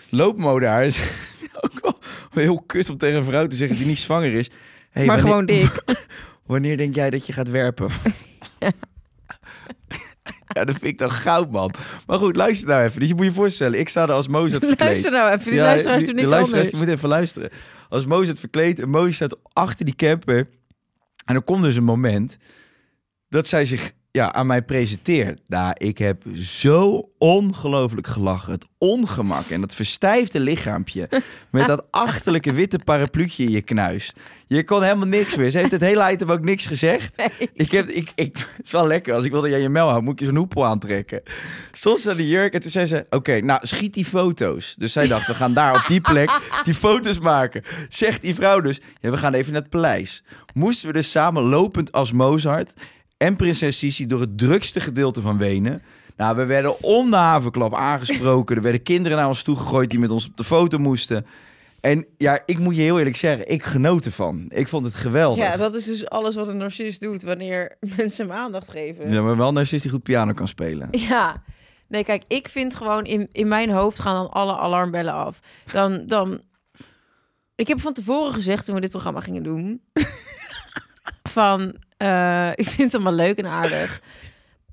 [0.09, 0.85] loopt Mo daar.
[0.85, 0.99] Is
[1.61, 1.99] ook wel
[2.45, 4.51] heel kut om tegen een vrouw te zeggen die niet zwanger is.
[4.91, 5.97] Hey, maar wanneer, gewoon dik.
[6.47, 7.89] Wanneer denk jij dat je gaat werpen?
[10.55, 11.75] ja, dat vind ik dan goud, man.
[12.07, 13.01] Maar goed, luister nou even.
[13.01, 14.89] Dus je moet je voorstellen, ik sta er als Mozart verkleed.
[14.89, 16.69] Luister nou even, die luisteraars die- doen de niks luisteraars anders.
[16.69, 17.51] die moeten even luisteren.
[17.89, 20.49] Als Mozart verkleed en Mozart staat achter die camper.
[21.25, 22.37] En dan komt dus een moment
[23.29, 25.41] dat zij zich ja, aan mij presenteert.
[25.47, 28.53] Nou, ik heb zo ongelooflijk gelachen.
[28.53, 31.09] Het ongemak en dat verstijfde lichaampje.
[31.51, 34.13] Met dat achterlijke witte parapluutje in je knuis.
[34.47, 35.51] Je kon helemaal niks meer.
[35.51, 37.23] Ze heeft het hele item ook niks gezegd.
[37.53, 39.15] Ik heb, ik, ik, het is wel lekker.
[39.15, 41.23] Als ik wil dat jij je mel houdt, moet je zo'n hoepel aantrekken.
[41.73, 43.07] Ze aan de jurk en toen zei ze...
[43.11, 44.75] Oké, nou, schiet die foto's.
[44.75, 47.63] Dus zij dacht, we gaan daar op die plek die foto's maken.
[47.89, 50.23] Zegt die vrouw dus, ja, we gaan even naar het paleis.
[50.53, 52.75] Moesten we dus samen lopend als Mozart
[53.17, 55.83] en prinses Sisi door het drukste gedeelte van Wenen...
[56.17, 58.57] Nou, we werden om de havenklap aangesproken.
[58.57, 61.27] Er werden kinderen naar ons toegegooid die met ons op de foto moesten.
[61.81, 64.47] En ja, ik moet je heel eerlijk zeggen, ik genoot ervan.
[64.49, 65.45] Ik vond het geweldig.
[65.45, 69.13] Ja, dat is dus alles wat een narcist doet wanneer mensen hem aandacht geven.
[69.13, 70.89] Ja, maar wel een narcist die goed piano kan spelen.
[71.09, 71.43] Ja.
[71.89, 75.41] Nee, kijk, ik vind gewoon in, in mijn hoofd gaan dan alle alarmbellen af.
[75.73, 76.41] Dan, dan...
[77.55, 79.81] Ik heb van tevoren gezegd toen we dit programma gingen doen...
[81.31, 84.01] van, eh, ik vind het allemaal leuk en aardig...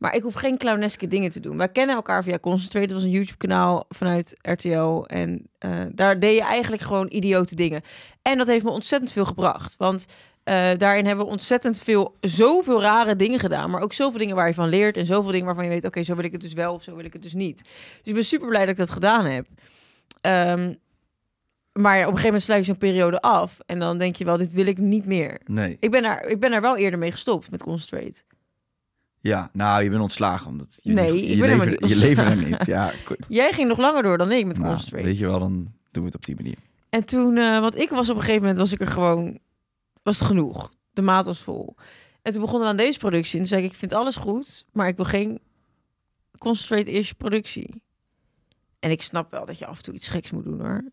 [0.01, 1.57] Maar ik hoef geen clowneske dingen te doen.
[1.57, 2.85] Wij kennen elkaar via Concentrate.
[2.87, 5.03] Dat was een YouTube-kanaal vanuit RTO.
[5.03, 7.81] En eh, daar deed je eigenlijk gewoon idiote dingen.
[8.21, 9.77] En dat heeft me ontzettend veel gebracht.
[9.77, 10.05] Want
[10.43, 13.69] eh, daarin hebben we ontzettend veel, zoveel rare dingen gedaan.
[13.69, 14.97] Maar ook zoveel dingen waar je van leert.
[14.97, 16.95] En zoveel dingen waarvan je weet, oké, zo wil ik het dus wel of zo
[16.95, 17.57] wil ik het dus niet.
[17.57, 17.67] Dus
[18.03, 19.45] ik ben super blij dat ik dat gedaan heb.
[20.21, 20.73] Ehm,
[21.73, 23.59] maar op een gegeven moment sluit je zo'n periode af.
[23.65, 25.41] En dan denk je wel, dit wil ik niet meer.
[25.45, 25.77] Nee.
[25.79, 28.21] Ik ben daar, ik ben daar wel eerder mee gestopt met Concentrate.
[29.19, 32.25] Ja, nou, je bent ontslagen omdat je, Nee, niet- ik je, ben niet je leven
[32.25, 32.65] er niet.
[32.65, 32.91] Ja,
[33.27, 35.03] Jij ging nog langer door dan ik met nou, Concentrate.
[35.05, 35.53] weet je wel, dan
[35.91, 36.57] doen we het op die manier.
[36.89, 39.39] En toen, eh want ik was op een gegeven moment, was ik er gewoon,
[40.03, 40.71] was het genoeg.
[40.93, 41.75] De maat was vol.
[42.21, 43.33] En toen begonnen we aan deze productie.
[43.33, 45.39] En toen zei ik, ik vind alles goed, maar ik wil geen
[46.37, 47.81] concentrate-ish productie.
[48.79, 50.83] En ik snap wel dat je af en toe iets geks moet doen hoor.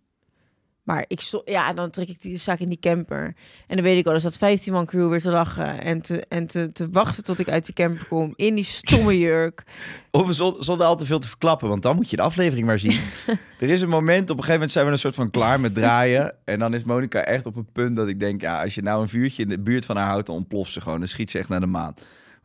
[0.88, 3.34] Maar ik stond, ja, dan trek ik die zak in die camper.
[3.66, 5.82] En dan weet ik al, er zat 15 man crew weer te lachen.
[5.82, 8.32] En, te, en te, te wachten tot ik uit die camper kom.
[8.36, 9.62] In die stomme jurk.
[10.10, 13.00] Zonder, zonder al te veel te verklappen, want dan moet je de aflevering maar zien.
[13.60, 15.74] er is een moment, op een gegeven moment zijn we een soort van klaar met
[15.74, 16.34] draaien.
[16.44, 19.02] En dan is Monica echt op een punt dat ik denk, ja, als je nou
[19.02, 20.98] een vuurtje in de buurt van haar houdt, dan ontploft ze gewoon.
[20.98, 21.94] Dan schiet ze echt naar de maan.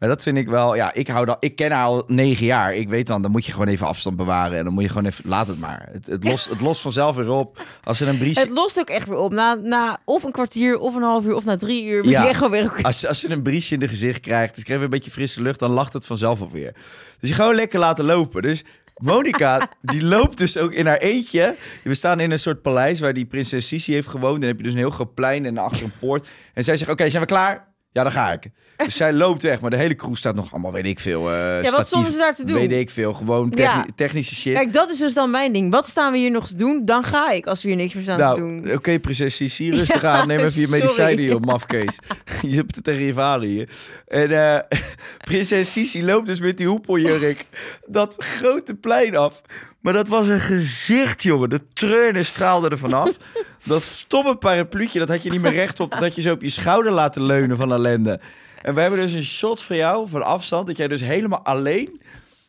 [0.03, 2.75] Maar dat vind ik wel, ja, ik hou dan, ik ken haar al negen jaar.
[2.75, 5.05] Ik weet dan, dan moet je gewoon even afstand bewaren en dan moet je gewoon
[5.05, 5.89] even, laat het maar.
[5.91, 7.61] Het, het, lost, het lost vanzelf weer op.
[7.83, 8.39] Als er een briesje...
[8.39, 9.31] Het lost ook echt weer op.
[9.31, 12.07] Na, na of een kwartier, of een half uur, of na drie uur.
[12.07, 12.23] Ja.
[12.27, 12.79] je gewoon weer...
[12.81, 15.11] Als, je- als je een briesje in de gezicht krijgt, dus krijg je een beetje
[15.11, 16.75] frisse lucht, dan lacht het vanzelf alweer.
[17.19, 18.41] Dus je gewoon lekker laten lopen.
[18.41, 18.63] Dus
[18.97, 21.55] Monica, die loopt dus ook in haar eentje.
[21.83, 24.33] We staan in een soort paleis waar die prinses Sisi heeft gewoond.
[24.35, 26.27] En dan heb je dus een heel groot plein en achter een poort.
[26.53, 27.71] En zij zegt, oké, zijn we klaar?
[27.93, 28.49] Ja, dan ga ik.
[28.77, 31.31] Dus zij loopt weg, maar de hele crew staat nog allemaal, weet ik veel.
[31.31, 32.55] eh wat statief, stonden ze daar te doen?
[32.55, 33.85] Weet ik veel, gewoon techni- Ja.
[33.95, 34.53] technische shit.
[34.53, 35.71] Kijk, dat is dus dan mijn ding.
[35.71, 36.85] Wat staan we hier nog te doen?
[36.85, 38.71] Dan ga ik, als we hier niks meer staan Nou, te doen.
[38.75, 40.27] oké, prinses Sisi, rustig Ja, aan.
[40.27, 41.97] Neem even je medicijnen hier op, mafkees.
[42.41, 43.69] je hebt het tegen je vader hier.
[44.07, 44.79] En eh,
[45.27, 47.45] prinses Sisi loopt dus met die hoepeljurk
[47.87, 49.41] dat grote plein af.
[49.83, 51.49] Maar dat was een gezicht, jongen.
[51.49, 53.09] De treurnis straalde er vanaf.
[53.63, 55.91] dat stomme parapluutje, dat had je niet meer recht op.
[55.91, 58.19] Dat had je zo op je schouder laten leunen van ellende.
[58.61, 62.01] En we hebben dus een shot van jou, van afstand, dat jij dus helemaal alleen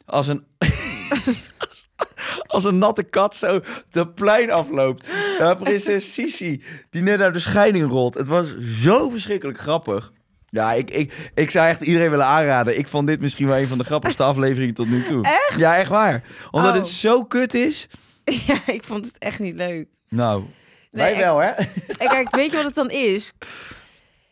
[0.04, 0.44] als een...
[2.46, 5.08] als een natte kat zo de plein afloopt.
[5.38, 8.14] Ja, prinses Sisi, die net uit de scheiding rolt.
[8.14, 10.12] Het was zo verschrikkelijk grappig.
[10.54, 12.78] Ja, ik, ik, ik zou echt iedereen willen aanraden.
[12.78, 15.22] Ik vond dit misschien wel een van de grappigste afleveringen tot nu toe.
[15.24, 15.54] Echt?
[15.58, 16.22] Ja, echt waar.
[16.50, 16.76] Omdat Oh.
[16.78, 17.88] het zo kut is.
[18.46, 19.88] Ja, ik vond het echt niet leuk.
[20.08, 20.42] Nou,
[20.90, 21.50] Nee, wij wel, hè?
[22.02, 23.32] En kijk, weet je wat het dan is?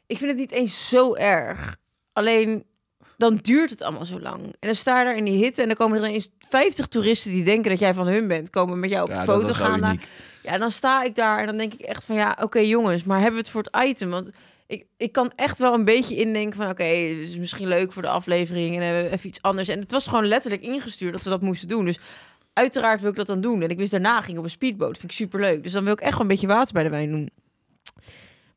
[0.07, 1.77] Ik vind het niet eens zo erg.
[2.13, 2.65] Alleen,
[3.17, 4.41] dan duurt het allemaal zo lang.
[4.43, 7.31] En dan sta je daar in die hitte en dan komen er ineens 50 toeristen
[7.31, 8.51] die denken dat jij van hun bent.
[8.51, 10.01] Komen met jou op de foto gaan.
[10.43, 13.17] Ja, dan sta ik daar en dan denk ik echt van ja, oké jongens, maar
[13.17, 14.11] hebben we het voor het item?
[14.11, 14.31] Want
[14.67, 18.03] ik, ik kan echt wel een beetje indenken van oké, het is misschien leuk voor
[18.03, 19.69] de aflevering en hebben we even iets anders.
[19.69, 21.85] En het was gewoon letterlijk ingestuurd dat we dat moesten doen.
[21.85, 21.99] Dus
[22.53, 23.63] uiteraard wil ik dat dan doen.
[23.63, 24.99] En ik wist daarna ging op een speedboot.
[24.99, 25.63] Vind ik super leuk.
[25.63, 27.31] Dus dan wil ik echt gewoon een beetje water bij de wijn doen.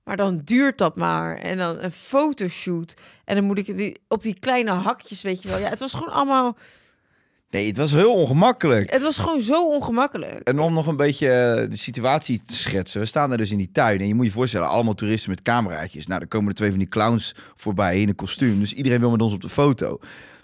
[0.03, 1.37] Maar dan duurt dat maar.
[1.37, 2.93] En dan een fotoshoot.
[3.23, 5.57] En dan moet ik die, op die kleine hakjes, weet je wel.
[5.57, 6.57] Ja, het was gewoon allemaal...
[7.55, 8.91] Nee, het was heel ongemakkelijk.
[8.91, 10.39] Het was gewoon zo ongemakkelijk.
[10.43, 12.99] En om nog een beetje eh, de situatie te schetsen.
[12.99, 13.99] We staan er dus in die tuin.
[13.99, 16.07] En je moet je voorstellen, allemaal toeristen met cameraatjes.
[16.07, 18.59] Nou, dan komen er twee van die clowns voorbij in een kostuum.
[18.59, 19.99] Dus iedereen wil met ons op de foto.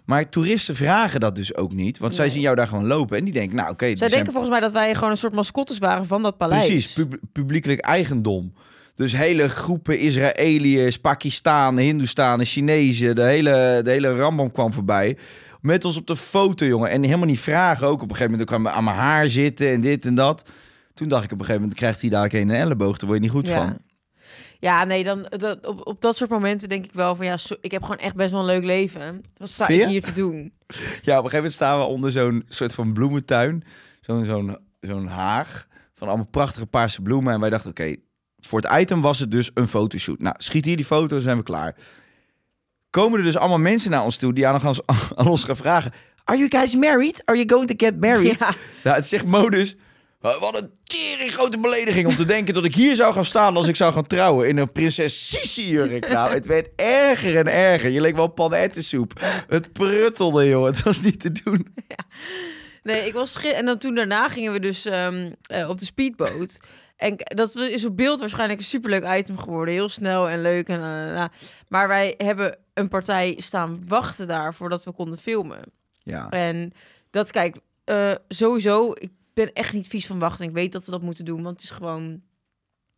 [0.06, 1.98] Maar toeristen vragen dat dus ook niet.
[1.98, 3.18] Want zij zien jou daar gewoon lopen.
[3.18, 3.86] En die denken, nou oké.
[3.86, 6.38] dit Zij zijn- denken volgens mij dat wij gewoon een soort mascottes waren van dat
[6.38, 6.66] paleis.
[6.66, 8.54] Precies, pub- publiekelijk eigendom.
[8.96, 13.16] Dus hele groepen Israëliërs, Pakistan, Hindoestanen, Chinezen.
[13.16, 15.18] De hele, de hele rambam kwam voorbij.
[15.62, 16.90] Met ons op de foto, jongen.
[16.90, 17.94] En helemaal niet vragen ook.
[18.02, 20.50] Op een gegeven moment kwam aan mijn haar zitten en dit en dat.
[20.94, 22.98] Toen dacht ik op een gegeven moment, krijgt hij daar een elleboog.
[22.98, 23.56] Daar word je niet goed Ja.
[23.56, 23.78] van.
[24.60, 27.56] Ja, nee, dan, dat, op, op dat soort momenten denk ik wel van ja, so-
[27.62, 29.24] ik heb gewoon echt best wel een leuk leven.
[29.38, 29.88] Wat sta ik je?
[29.88, 30.54] hier te doen?
[30.68, 33.64] Ja, op een gegeven moment staan we onder zo'n soort van bloementuin.
[34.02, 37.34] Zo'n zo'n zo'n haag van allemaal prachtige paarse bloemen.
[37.34, 37.96] En wij dachten, oké,
[38.40, 40.20] voor het item was het dus een fotoshoot.
[40.20, 41.76] Nou, schiet hier die foto, dan zijn we klaar.
[42.92, 44.82] Komen er dus allemaal mensen naar ons toe die aan ons,
[45.16, 45.92] aan ons gaan vragen...
[46.24, 47.22] Are you guys married?
[47.26, 48.38] Are you going to get married?
[48.40, 48.54] Ja.
[48.84, 49.76] Ja, het zegt modus...
[50.22, 53.68] Wat een tering grote belediging om te denken dat ik hier zou gaan staan als
[53.68, 56.10] ik zou gaan trouwen in een prinses Sissi jurk.
[56.10, 57.90] Nou, het werd erger en erger.
[57.90, 59.14] Je leek wel panettensoep.
[59.48, 60.66] Het pruttelde, joh.
[60.66, 61.74] Het was niet te doen.
[62.84, 66.60] Nee, ik was en dan toen daarna gingen we dus ehm, eh, op de speedboot.
[66.98, 69.74] En dat is op beeld waarschijnlijk een superleuk item geworden.
[69.74, 70.68] Heel snel en leuk.
[70.68, 71.32] En,
[71.68, 75.62] maar wij hebben een partij staan wachten daar voordat we konden filmen.
[76.04, 76.30] Ja.
[76.30, 76.74] En
[77.10, 80.46] dat, kijk, eh, sowieso, ik ben echt niet vies van wachten.
[80.46, 82.22] Ik weet dat we dat moeten doen, want het is gewoon,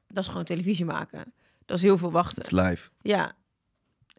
[0.07, 1.33] dat is gewoon televisie maken.
[1.65, 2.43] Dat is heel veel wachten.
[2.43, 2.89] Het is live.
[3.01, 3.35] Ja.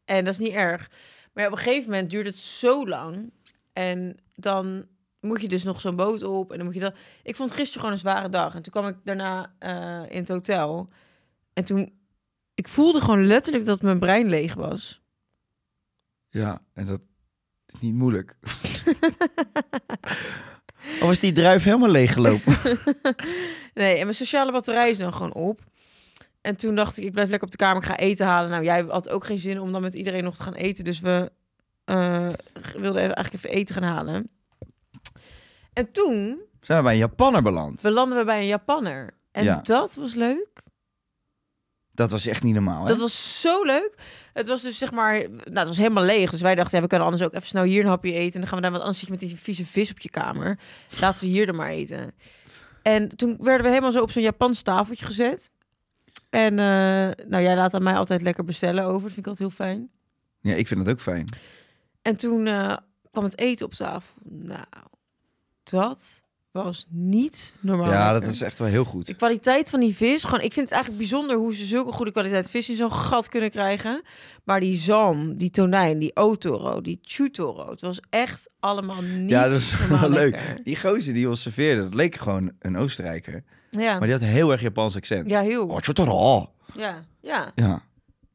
[0.04, 0.90] En dat is niet erg.
[1.32, 3.32] Maar op een gegeven moment duurt het zo lang.
[3.72, 4.86] En dan
[5.20, 6.50] moet je dus nog zo'n boot op.
[6.50, 6.96] En dan moet je dat.
[7.22, 8.54] Ik vond gisteren gewoon een zware dag.
[8.54, 10.88] En toen kwam ik daarna eh, in het hotel.
[11.52, 11.92] En toen.
[12.54, 15.02] Ik voelde gewoon letterlijk dat mijn brein leeg was.
[16.34, 17.00] Ja, en dat
[17.66, 18.36] is niet moeilijk.
[21.00, 22.56] of was die druif helemaal leeggelopen?
[23.74, 25.60] Nee, en mijn sociale batterij is dan gewoon op.
[26.40, 28.50] En toen dacht ik, ik blijf lekker op de kamer, ik ga eten halen.
[28.50, 30.84] Nou, jij had ook geen zin om dan met iedereen nog te gaan eten.
[30.84, 31.32] Dus we
[31.84, 32.26] eh,
[32.72, 34.28] wilden even, eigenlijk even eten gaan halen.
[35.72, 37.82] En toen Zijn we bij een Japanner beland?
[37.82, 39.10] belanden we bij een Japanner.
[39.32, 39.60] En Ja.
[39.62, 40.62] dat was leuk.
[41.94, 42.88] Dat was echt niet normaal, hè?
[42.88, 43.94] Dat was zo leuk.
[44.32, 46.30] Het was dus zeg maar, nou, het was helemaal leeg.
[46.30, 48.34] Dus wij dachten, ja, we kunnen anders ook even snel hier een hapje eten.
[48.34, 50.10] En dan gaan we daar, want anders zit je met die vieze vis op je
[50.10, 50.58] kamer.
[51.00, 52.14] Laten we hier dan maar eten.
[52.82, 55.50] En toen werden we helemaal zo op zo'n Japans tafeltje gezet.
[56.30, 59.02] En eh, nou, jij laat aan mij altijd lekker bestellen over.
[59.02, 59.90] Dat vind ik altijd heel fijn.
[60.40, 61.28] Ja, ik vind het ook fijn.
[62.02, 62.76] En toen eh,
[63.10, 64.14] kwam het eten op tafel.
[64.22, 64.66] Nou,
[65.62, 66.23] dat
[66.62, 67.90] was niet normaal.
[67.90, 69.06] Ja, dat is echt wel heel goed.
[69.06, 72.12] De kwaliteit van die vis, gewoon, ik vind het eigenlijk bijzonder hoe ze zulke goede
[72.12, 74.02] kwaliteit vis in zo'n gat kunnen krijgen.
[74.44, 79.42] Maar die zalm, die tonijn, die otoro, die chutoro, het was echt allemaal niet Ja,
[79.48, 80.60] dat is wel leuk.
[80.64, 83.44] Die gozer die ons serveerde, dat leek gewoon een Oostenrijker.
[83.70, 85.30] Ja, Maar die had heel erg Japans accent.
[85.30, 85.66] ja heel.
[85.66, 86.44] Oh.
[86.74, 87.52] Ja, ja.
[87.54, 87.82] Ja.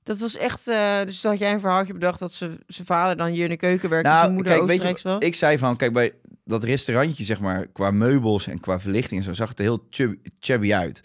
[0.03, 3.27] Dat was echt, eh, dus had jij een verhaaltje bedacht dat ze- zijn vader dan
[3.27, 5.75] hier in de keuken werkte, zijn Nou, moeder kijk, weet Oostenrijks je, ik zei van,
[5.77, 6.13] kijk, bij
[6.49, 9.87] dat restaurantje, zeg maar, qua meubels en qua verlichting en zo, zag het er heel
[9.89, 11.01] chubby, chubby uit.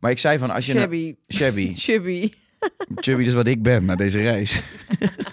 [0.00, 0.72] Maar ik zei van, als je...
[0.72, 1.14] Shabby.
[1.28, 1.72] Shabby.
[1.84, 2.30] Chubby.
[2.94, 4.60] chubby is wat ik ben na deze reis.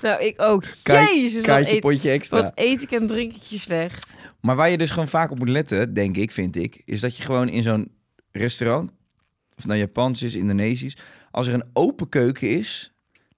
[0.00, 0.64] Nou, ik ook.
[0.82, 2.42] Kijk- Jezus, Kaartje, eet, potje extra.
[2.42, 4.14] wat eet ik en drink ik je slecht.
[4.40, 7.16] Maar waar je dus gewoon vaak op moet letten, denk ik, vind ik, is dat
[7.16, 7.92] je gewoon in zo'n
[8.32, 8.92] restaurant,
[9.56, 10.96] of nou Japans is, Indonesisch,
[11.30, 12.92] als er een open keuken is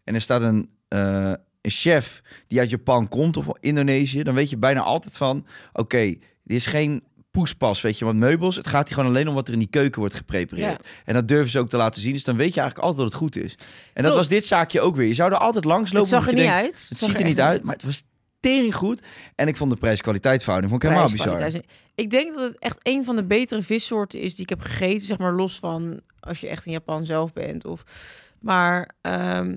[0.04, 4.50] en er staat een, eh, een chef die uit Japan komt of Indonesië, dan weet
[4.50, 6.04] je bijna altijd van, oké,
[6.44, 9.46] dit is geen poespas, weet je, want meubels, het gaat hier gewoon alleen om wat
[9.46, 10.86] er in die keuken wordt geprepareerd.
[11.04, 13.20] En dat durven ze ook te laten zien, dus dan weet je eigenlijk altijd dat
[13.20, 13.52] het goed is.
[13.52, 14.16] En dat Klopt.
[14.16, 15.06] was dit zaakje ook weer.
[15.06, 16.08] Je zou er altijd langs Het lopen.
[16.10, 16.86] zag er niet denkt, uit.
[16.88, 18.02] Het ziet er niet uit, maar het was
[18.40, 19.02] tering goed.
[19.34, 21.34] En ik vond de prijs-kwaliteitverhouding vond ik helemaal bizar.
[21.36, 21.78] Prijskwaliteit.
[21.94, 25.06] Ik denk dat het echt een van de betere vissoorten is die ik heb gegeten.
[25.06, 27.64] Zeg maar los van als je echt in Japan zelf bent.
[27.64, 27.82] Of...
[28.40, 29.56] Maar ehm,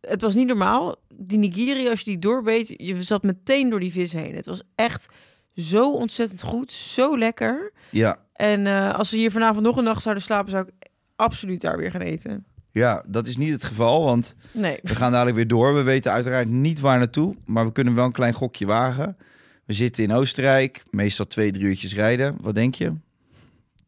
[0.00, 0.96] het was niet normaal.
[1.14, 4.34] Die nigiri, als je die doorbeet, je zat meteen door die vis heen.
[4.34, 5.06] Het was echt
[5.54, 6.72] zo ontzettend goed.
[6.72, 7.72] Zo lekker.
[7.90, 11.60] Ja, En eh, als ze hier vanavond nog een nacht zouden slapen, zou ik absoluut
[11.60, 12.44] daar weer gaan eten.
[12.72, 14.78] ja, dat is niet het geval, want Nee.
[14.82, 15.74] we gaan dadelijk weer door.
[15.74, 19.16] We weten uiteraard niet waar naartoe, maar we kunnen wel een klein gokje wagen.
[19.64, 22.36] We zitten in Oostenrijk, meestal twee, drie uurtjes rijden.
[22.40, 22.92] Wat denk je?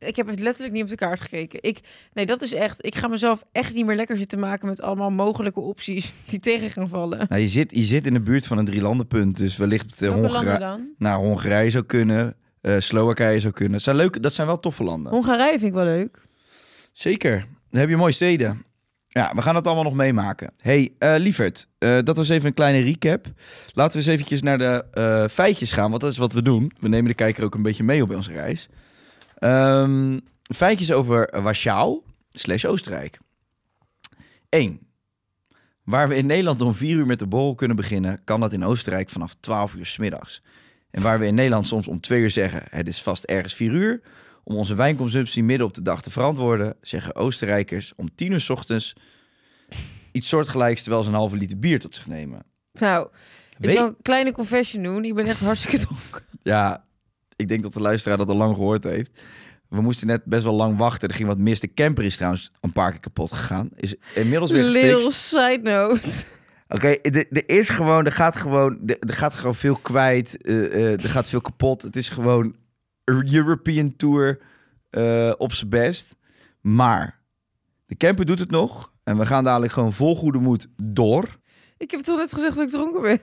[0.03, 1.59] Ik heb het letterlijk niet op de kaart gekeken.
[1.63, 1.81] Ik,
[2.13, 2.87] nee, dat is echt.
[2.87, 6.71] Ik ga mezelf echt niet meer lekker zitten maken met allemaal mogelijke opties die tegen
[6.71, 7.27] gaan vallen.
[7.29, 10.31] Nou, je zit, je zit in de buurt van een drielandenpunt, dus wellicht uh, landen
[10.31, 13.73] Hongarije, nou, Hongarije zou kunnen, eh, Slowakije zou kunnen.
[13.73, 15.13] Dat zijn, leuke, dat zijn wel toffe landen.
[15.13, 16.23] Hongarije vind ik wel leuk.
[16.93, 17.47] Zeker.
[17.71, 18.65] Dan heb je mooie steden.
[19.13, 20.53] Ja, we gaan het allemaal nog meemaken.
[20.59, 23.27] hey, eh lieverd, eh, dat was even een kleine recap.
[23.73, 26.73] Laten we eens eventjes naar de eh, feitjes gaan, want dat is wat we doen.
[26.81, 28.69] We nemen de kijker ook een beetje mee op onze reis.
[29.43, 30.19] Ehm,
[30.55, 32.03] feitjes over Warschau
[32.33, 33.19] slash Oostenrijk.
[34.49, 34.81] 1.
[35.85, 38.65] Waar we in Nederland om 4 uur met de borrel kunnen beginnen, kan dat in
[38.65, 40.43] Oostenrijk vanaf 12 uur 's middags.
[40.91, 43.71] En waar we in Nederland soms om 2 uur zeggen, het is vast ergens 4
[43.71, 44.01] uur,
[44.45, 48.51] om onze wijnconsumptie midden op de dag te verantwoorden, zeggen Oostenrijkers om 10 uur 's
[48.51, 48.95] ochtends
[50.13, 52.43] iets soortgelijks terwijl ze een halve liter bier tot zich nemen.
[52.73, 53.09] Nou,
[53.59, 55.05] ik Weet- zal een kleine confession doen.
[55.05, 56.23] Ik ben echt hartstikke dronken.
[56.43, 56.85] Ja,
[57.43, 59.23] ik denk dat de luisteraar dat al lang gehoord heeft.
[59.69, 61.09] We moesten net best wel lang wachten.
[61.09, 61.61] Er ging wat mis.
[61.61, 63.69] De camper is trouwens een paar keer kapot gegaan.
[63.77, 65.23] Is inmiddels weer Little gefixt.
[65.23, 66.25] side note.
[66.69, 70.49] Oké, er er is gewoon, er gaat gewoon, er er gaat gewoon veel kwijt.
[70.49, 71.83] er gaat veel kapot.
[71.83, 72.55] Het is gewoon
[73.05, 74.39] een European Tour
[74.91, 76.17] eh, op zijn best.
[76.61, 77.21] Maar
[77.87, 78.93] de camper doet het nog.
[79.05, 81.29] En we gaan dadelijk gewoon vol goede moed door.
[81.77, 83.21] Ik heb toch net gezegd dat ik dronken ben.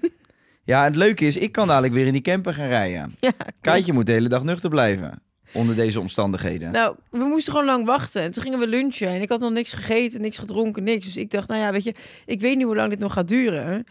[0.70, 3.16] Ja, en het leuke is, ik kan dadelijk weer in die camper gaan rijden.
[3.20, 5.22] Ja, Kaatje moet de hele dag nuchter blijven.
[5.52, 6.72] Onder deze omstandigheden.
[6.72, 8.22] Nou, we moesten gewoon lang wachten.
[8.22, 9.08] En toen gingen we lunchen.
[9.08, 11.06] En ik had nog niks gegeten, niks gedronken, niks.
[11.06, 11.94] Dus ik dacht, nou ja, weet je,
[12.26, 13.86] ik weet niet hoe lang dit nog gaat duren.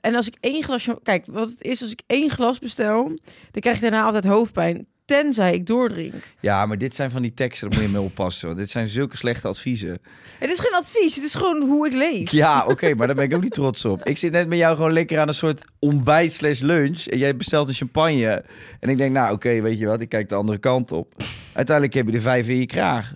[0.00, 0.88] En als ik één glas...
[1.02, 3.04] Kijk, wat het is, als ik één glas bestel...
[3.50, 4.86] dan krijg ik daarna altijd hoofdpijn.
[5.08, 6.14] Tenzij ik doordrink.
[6.40, 8.46] Ja, maar dit zijn van die teksten, daar moet je mee oppassen.
[8.46, 9.98] Want dit zijn zulke slechte adviezen.
[10.38, 12.30] Het is geen advies, het is gewoon hoe ik leef.
[12.30, 14.04] Ja, oké, maar daar ben ik ook niet trots op.
[14.04, 17.06] Ik zit net met jou gewoon lekker aan een soort ontbijt slash lunch.
[17.06, 18.44] En jij bestelt een champagne.
[18.80, 21.14] En ik denk, nou oké, weet je wat, ik kijk de andere kant op.
[21.52, 23.14] Uiteindelijk heb je er vijf in je kraag.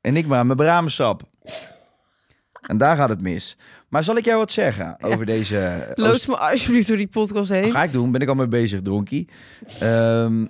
[0.00, 1.22] En ik maar mijn bramensap.
[2.60, 3.56] En daar gaat het mis.
[3.88, 5.92] Maar zal ik jou wat zeggen over deze...
[5.94, 7.70] Loods me alsjeblieft door die podcast heen.
[7.70, 9.28] Ga ik doen, ben ik al mee bezig, dronkie.
[9.80, 10.44] Ehm,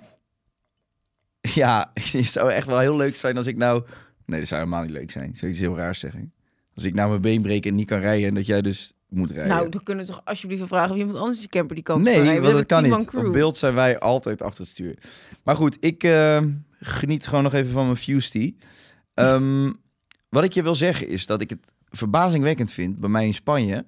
[1.61, 3.83] ja, het zou echt wel heel leuk zijn als ik nou...
[4.25, 5.35] Nee, dat zou helemaal niet leuk zijn.
[5.35, 6.33] Zou iets heel raars zeggen?
[6.75, 9.31] Als ik nou mijn been breek en niet kan rijden en dat jij dus moet
[9.31, 9.55] rijden.
[9.55, 12.13] Nou, dan kunnen we toch alsjeblieft vragen of iemand anders die camper die kant nee,
[12.13, 12.41] kan rijden.
[12.41, 12.91] We want dat kan niet.
[12.91, 13.33] tien-man Op crew.
[13.33, 14.97] beeld zijn wij altijd achter het stuur.
[15.43, 16.43] Maar goed, ik eh,
[16.79, 18.55] geniet gewoon nog even van mijn Fusty.
[19.13, 19.69] Ehm
[20.29, 23.85] wat ik je wil zeggen is dat ik het verbazingwekkend vind bij mij in Spanje.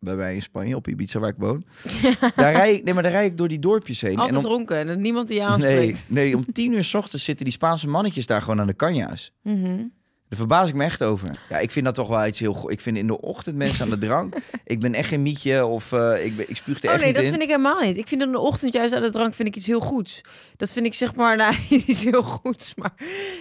[0.00, 1.64] Bij mij in Spanje, op Ibiza waar ik woon.
[2.36, 4.16] Daar rij ik, nee, maar daar rij ik door die dorpjes heen.
[4.16, 6.04] Altijd en om, dronken en dat niemand die je nee, aanspreekt.
[6.08, 9.32] nee, om tien uur s ochtends zitten die Spaanse mannetjes daar gewoon aan de canja's.
[9.42, 9.84] Mhm.
[10.28, 11.38] Daar verbaas ik me echt over.
[11.48, 12.70] Ja, ik vind dat toch wel iets heel goed.
[12.72, 14.34] Ik vind in de ochtend mensen aan de drank.
[14.64, 17.06] ik ben echt geen mietje of eh, ik, ben, ik spuug er Oh echt nee,
[17.06, 17.30] niet dat in.
[17.30, 17.96] vind ik helemaal niet.
[17.96, 20.20] Ik vind in de ochtend juist aan de drank vind ik iets heel goeds.
[20.56, 22.92] Dat vind ik zeg maar, nou niet iets heel goeds, maar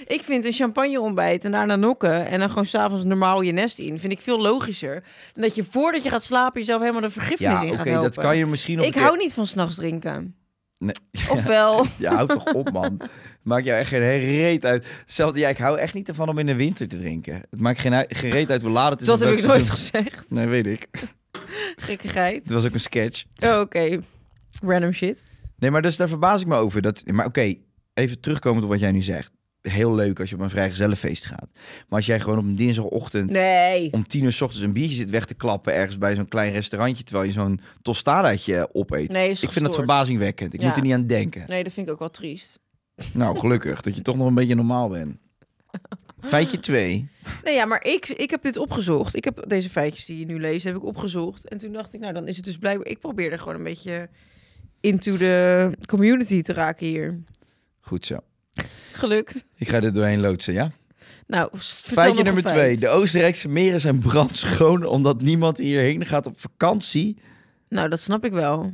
[0.08, 3.80] ik vind een champagne ontbijt en daarna nokken en dan gewoon s'avonds normaal je nest
[3.80, 7.10] in, vind ik veel logischer dan dat je voordat je gaat slapen jezelf helemaal de
[7.10, 8.12] vergiftenis Ja, in oké, gaat helpen.
[8.12, 10.36] dat kan je misschien op Ik hou niet van s'nachts drinken.
[10.80, 10.96] Nee.
[11.30, 13.02] Ofwel, Ja, houd toch op, man.
[13.44, 14.88] Maakt jou echt geen reet uit.
[15.06, 17.42] Zelfs, ja, ik hou echt niet ervan om in de winter te drinken.
[17.50, 19.08] Het maakt geen geen reet uit hoe laat het is.
[19.08, 20.26] dat heb ik nooit gezegd.
[20.30, 20.88] Nee, weet ik.
[21.76, 22.44] Gekkigheid.
[22.44, 23.24] Het was ook een sketch.
[23.40, 24.00] Oh, Oké,
[24.62, 25.24] random shit.
[25.58, 26.82] Nee, maar dus daar verbaas ik me over.
[26.82, 27.56] Dat, maar oké,
[27.94, 29.32] even terugkomend op wat jij nu zegt.
[29.70, 31.50] Heel leuk als je op een vrijgezellenfeest gaat.
[31.54, 33.92] Maar als jij gewoon op een dinsdagochtend Nee.
[33.94, 36.52] om tien uur s ochtends een biertje zit weg te klappen ergens bij zo'n klein
[36.52, 39.12] restaurantje terwijl je zo'n tostadaatje opeet.
[39.12, 40.54] Nee, ik vind dat verbazingwekkend.
[40.54, 40.68] Ik Ja.
[40.68, 41.44] moet er niet aan denken.
[41.48, 42.60] Nee, dat vind ik ook wel triest.
[43.14, 45.18] Nou, gelukkig dat je toch nog een beetje normaal bent.
[46.22, 47.10] Feitje 2.
[47.44, 49.16] Nee, ja, maar ik, ik heb dit opgezocht.
[49.16, 51.48] Ik heb deze feitjes die je nu leest, heb ik opgezocht.
[51.48, 52.88] En toen dacht ik, nou, dan is het dus blijkbaar...
[52.88, 54.10] Ik probeerde gewoon een beetje
[54.80, 57.20] into de community te raken hier.
[57.80, 58.18] Goed zo.
[58.98, 59.46] Gelukt.
[59.56, 60.72] Ik ga er doorheen loodsen, ja?
[61.28, 62.60] Nou, Feitje nummer een 2.
[62.60, 62.80] feit.
[62.80, 67.18] De Oostenrijkse meren zijn brandschoon omdat niemand hierheen gaat op vakantie.
[67.70, 68.74] Nou, dat snap ik wel.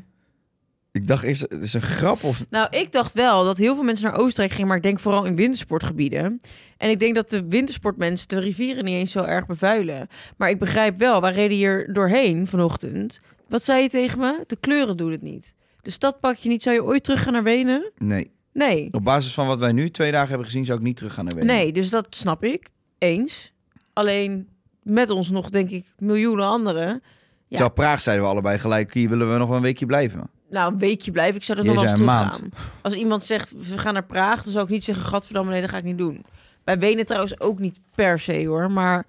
[0.91, 2.43] Ik dacht eerst, het is een grap of...
[2.49, 5.25] Nou, ik dacht wel dat heel veel mensen naar Oostenrijk gingen, maar ik denk vooral
[5.25, 6.41] in wintersportgebieden.
[6.77, 10.07] En ik denk dat de wintersportmensen de rivieren niet eens zo erg bevuilen.
[10.37, 13.21] Maar ik begrijp wel, wij reden hier doorheen vanochtend.
[13.47, 14.43] Wat zei je tegen me?
[14.47, 15.53] De kleuren doen het niet.
[15.81, 16.63] De stad pak je niet.
[16.63, 17.91] Zou je ooit teruggaan naar Wenen?
[17.97, 18.31] Nee.
[18.53, 18.87] Nee.
[18.91, 21.25] Op basis van wat wij nu twee dagen hebben gezien, zou ik niet terug gaan
[21.25, 21.55] naar Wenen.
[21.55, 22.69] Nee, dus dat snap ik.
[22.97, 23.53] Eens.
[23.93, 24.47] Alleen
[24.83, 26.87] met ons nog, denk ik, miljoenen anderen.
[26.87, 27.01] Ja.
[27.47, 30.29] Terwijl Praag zeiden we allebei gelijk, hier willen we nog wel een weekje blijven.
[30.49, 31.35] Nou, een weekje blijven.
[31.35, 32.49] Ik zou er nog wel eens toe gaan.
[32.81, 35.69] Als iemand zegt, we gaan naar Praag, dan zou ik niet zeggen, gadverdamme, nee, dat
[35.69, 36.25] ga ik niet doen.
[36.63, 38.71] Bij Wenen trouwens ook niet per se, hoor.
[38.71, 39.05] Maar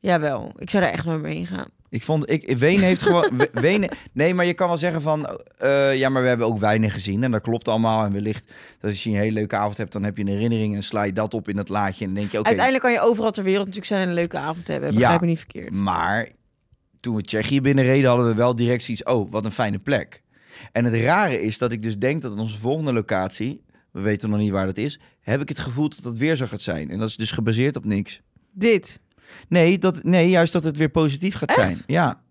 [0.00, 1.68] jawel, ik zou daar echt nooit mee heen gaan.
[1.94, 5.40] Ik vond, ik, Wenen heeft gewoon, We- Wenen, nee, maar je kan wel zeggen van,
[5.58, 8.04] eh, ja, maar we hebben ook weinig gezien en dat klopt allemaal.
[8.04, 10.74] En wellicht, dat als je een hele leuke avond hebt, dan heb je een herinnering
[10.74, 12.94] en sla je dat op in dat laadje en dan denk je, oké, Uiteindelijk kan
[12.94, 14.92] je overal ter wereld natuurlijk zijn en een leuke avond hebben.
[14.92, 14.98] Ja.
[14.98, 15.74] Begrijp me niet verkeerd.
[15.74, 16.28] Maar
[17.00, 19.02] toen we Tsjechië binnenreden, hadden we wel direct zoiets.
[19.04, 20.22] Oh, wat een fijne plek.
[20.72, 24.38] En het rare is dat ik dus denk dat onze volgende locatie, we weten nog
[24.38, 26.90] niet waar dat is, heb ik het gevoel dat het weer zo gaat zijn.
[26.90, 28.20] En dat is dus gebaseerd op niks.
[28.52, 29.00] Dit.
[29.48, 31.58] Nee, dat, nee juist dat het weer positief gaat Echt?
[31.58, 31.78] zijn.
[31.86, 32.22] Ja.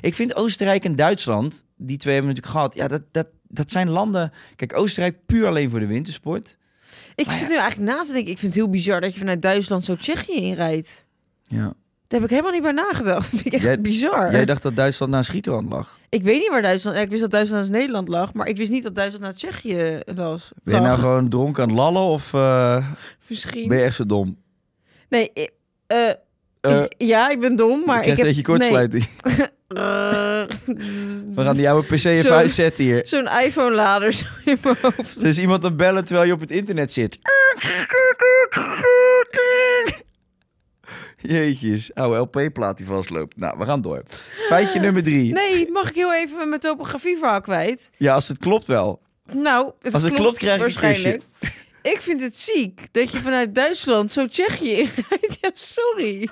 [0.00, 2.74] Ik vind Oostenrijk en Duitsland, die twee hebben we natuurlijk gehad.
[2.90, 4.32] Ja, dat, dat, dat zijn landen.
[4.56, 6.56] Kijk, Oostenrijk puur alleen voor de wintersport.
[7.14, 8.30] Ik Maar zit nu eigenlijk na te denken.
[8.32, 11.04] Ik vind het heel bizar dat je vanuit Duitsland zo Tsjechië inrijdt.
[11.42, 11.72] Ja.
[12.06, 13.30] Daar heb ik helemaal niet bij nagedacht.
[13.30, 14.32] Dat vind ik echt Jij- bizar.
[14.32, 15.98] Jij dacht dat Duitsland naast Griekenland lag.
[16.08, 16.96] Ik weet niet waar Duitsland...
[16.96, 20.00] Ik wist dat Duitsland naast Nederland lag, maar ik wist niet dat Duitsland naar Tsjechië
[20.14, 20.50] was.
[20.62, 21.00] Ben je nou lag.
[21.00, 22.86] gewoon dronken aan het lallen of eh,
[23.28, 23.68] Misschien.
[23.68, 24.36] ben je echt zo dom?
[25.08, 25.52] Nee, ik-
[26.60, 28.26] eh, Eh, ik- ja, ik ben dom, maar ik heb...
[28.34, 29.08] je kortsluiting.
[29.24, 29.42] Eh,
[31.36, 33.00] We gaan die oude PC even uitzetten hier.
[33.06, 35.16] Zo'n iPhone-lader zo in mijn hoofd.
[35.16, 37.18] Er is iemand aan bellen terwijl je op het internet zit.
[41.16, 43.36] Jeetjes, oude LP-plaat die vastloopt.
[43.36, 44.02] Nou, we gaan door.
[44.48, 45.32] Feitje nummer drie.
[45.32, 47.90] Nee, mag ik heel even mijn topografieverhaal kwijt?
[47.96, 49.00] Ja, als het klopt wel.
[49.32, 51.22] Nou, het Als het klopt, krijg ik een waarschijnlijk.
[51.82, 55.38] Ik vind het ziek dat je vanuit Duitsland zo Tsjechië inrijdt.
[55.40, 56.28] Ja, sorry.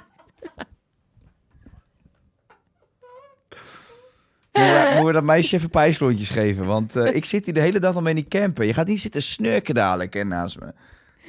[4.52, 6.64] Moeten we, dat meisje even pijslontjes geven?
[6.64, 8.66] Want eh, ik zit hier de hele dag al mee niet campen.
[8.66, 10.72] Je gaat niet zitten snurken dadelijk hè, naast me.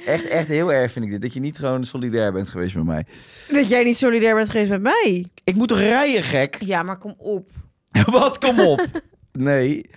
[0.06, 1.22] Echt, echt heel erg vind ik dit.
[1.22, 3.06] Dat je niet gewoon solidair bent geweest met mij.
[3.48, 5.26] Dat jij niet solidair bent geweest met mij.
[5.44, 6.56] Ik moet toch rijden, gek?
[6.60, 7.50] Ja, maar kom op.
[8.10, 8.38] Wat?
[8.38, 8.86] Kom op.
[9.32, 9.90] Nee.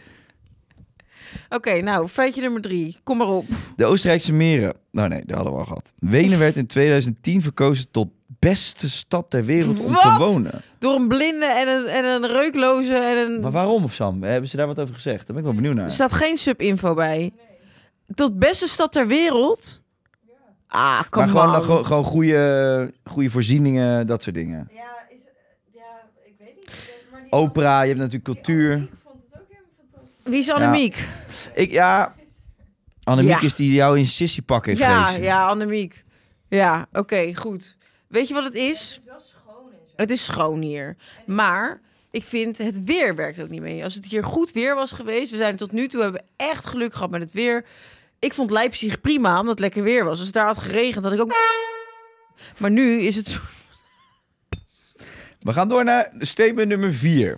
[1.49, 2.97] Oké, nou, feitje nummer drie.
[3.03, 3.45] Kom maar op.
[3.75, 4.75] De Oostenrijkse meren.
[4.91, 5.93] Nou nee, dat hadden we al gehad.
[5.99, 8.07] Wenen werd in 2010 verkozen tot
[8.43, 10.17] beste stad ter wereld om te Wat?
[10.17, 10.61] wonen.
[10.79, 13.41] Door een blinde en een, en een reukloze en een...
[13.41, 14.23] Maar waarom, Sam?
[14.23, 15.17] Hebben ze daar wat over gezegd?
[15.17, 15.85] Daar ben ik wel benieuwd naar.
[15.85, 17.31] Er staat geen sub-info bij.
[18.15, 19.81] Tot beste stad ter wereld?
[20.67, 21.51] Ah, kom maar gewoon, on.
[21.51, 24.69] dan gewoon, gewoon goede, goede voorzieningen, dat soort dingen.
[24.73, 25.19] Ja, is,
[25.73, 25.81] ja,
[26.25, 26.71] ik weet niet.
[27.11, 28.87] Maar die Opera, je hebt natuurlijk cultuur.
[30.23, 31.07] Wie is Annemiek?
[31.53, 32.13] Ik, ja...
[33.03, 33.41] Annemiek Ja.
[33.45, 35.23] is die jou in sissy pak heeft Ja, gelezen.
[35.23, 36.03] ja, Annemiek.
[36.49, 37.75] Ja, oké, goed.
[38.13, 38.79] Weet je wat het is?
[38.79, 40.95] Het is wel schoon Het is schoon hier.
[41.25, 43.83] Maar ik vind het weer werkt ook niet mee.
[43.83, 46.65] Als het hier goed weer was geweest, we zijn tot nu toe hebben we echt
[46.65, 47.65] geluk gehad met het weer.
[48.19, 50.15] Ik vond Leipzig prima, omdat het lekker weer was.
[50.17, 51.33] Als het daar had geregend, had ik ook.
[52.57, 53.27] Maar nu is het.
[53.27, 53.39] zo-
[55.39, 57.37] We gaan door naar statement nummer 4.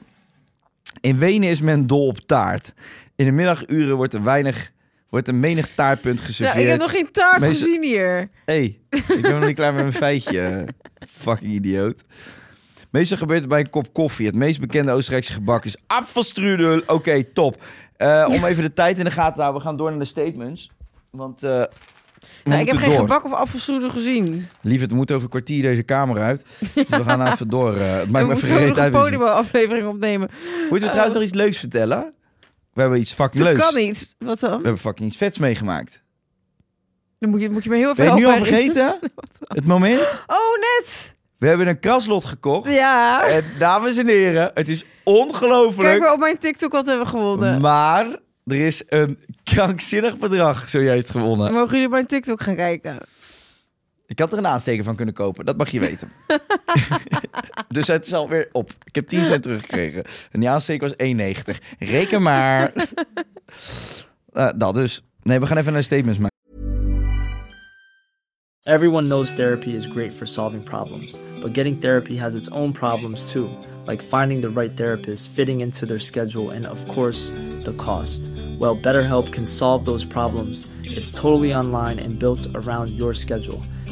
[1.01, 2.73] In Wenen is men dol op taart.
[3.15, 4.71] In de middaguren wordt er weinig,
[5.15, 6.63] wordt een menig taartpunt geserveerd.
[6.63, 8.29] ik heb nog geen taart gezien hier.
[8.45, 10.65] hey, ik ben nog niet klaar met mijn feitje.
[11.23, 12.03] Fucking idioot.
[12.89, 14.25] Meestal gebeurt het bij een kop koffie.
[14.25, 16.81] Het meest bekende Oostenrijkse gebak is apfelstrudel.
[16.87, 17.63] Oké, top.
[17.97, 20.05] Eh, om even de tijd in de gaten te houden, we gaan door naar de
[20.05, 20.71] statements.
[21.11, 22.99] Want we Nou, ik heb moeten geen door.
[22.99, 24.47] gebak of apfelstrudel gezien.
[24.61, 26.45] Lief, het moet over een kwartier deze kamer uit.
[26.59, 27.75] Dus we gaan nou even door.
[27.77, 30.29] eh, het We maakt me moeten even reet nog een podiumaflevering opnemen.
[30.69, 32.13] Moeten we trouwens nog iets leuks vertellen?
[32.75, 33.71] We hebben iets fucking Dat leuks.
[33.71, 34.15] kan niet.
[34.19, 34.49] Wat dan?
[34.49, 36.03] We hebben fucking iets vets meegemaakt.
[37.19, 38.99] Dan moet je, moet je me heel Ben veel je nu al helpen vergeten?
[39.57, 40.23] Het moment?
[40.27, 41.15] Oh, net!
[41.37, 42.71] We hebben een kraslot gekocht.
[42.71, 43.27] Ja.
[43.27, 45.99] En dames en heren, het is Kijk ongelooflijk.
[45.99, 47.61] maar op mijn TikTok wat hebben we gewonnen.
[47.61, 48.05] Maar
[48.45, 51.53] er is een krankzinnig bedrag zojuist gewonnen.
[51.53, 52.99] Mogen jullie op mijn TikTok gaan kijken?
[54.07, 56.11] Ik had er een aansteker van kunnen kopen, dat mag je weten.
[57.67, 58.71] dus het is alweer op.
[58.83, 60.03] Ik heb 10 cent teruggekregen.
[60.31, 61.63] En die aansteker was 1,90.
[61.79, 62.73] Reken maar.
[64.35, 65.03] Eh, dat dus.
[65.21, 66.33] Nee, we gaan even naar statements maken.
[68.67, 73.31] Everyone knows therapy is great for solving problems, but getting therapy has its own problems
[73.31, 73.47] too,
[73.87, 77.29] like finding the right therapist, fitting into their schedule, and of course,
[77.63, 78.23] the cost.
[78.59, 80.65] Well, BetterHelp can solve those problems.
[80.83, 83.61] It's totally online and built around your schedule.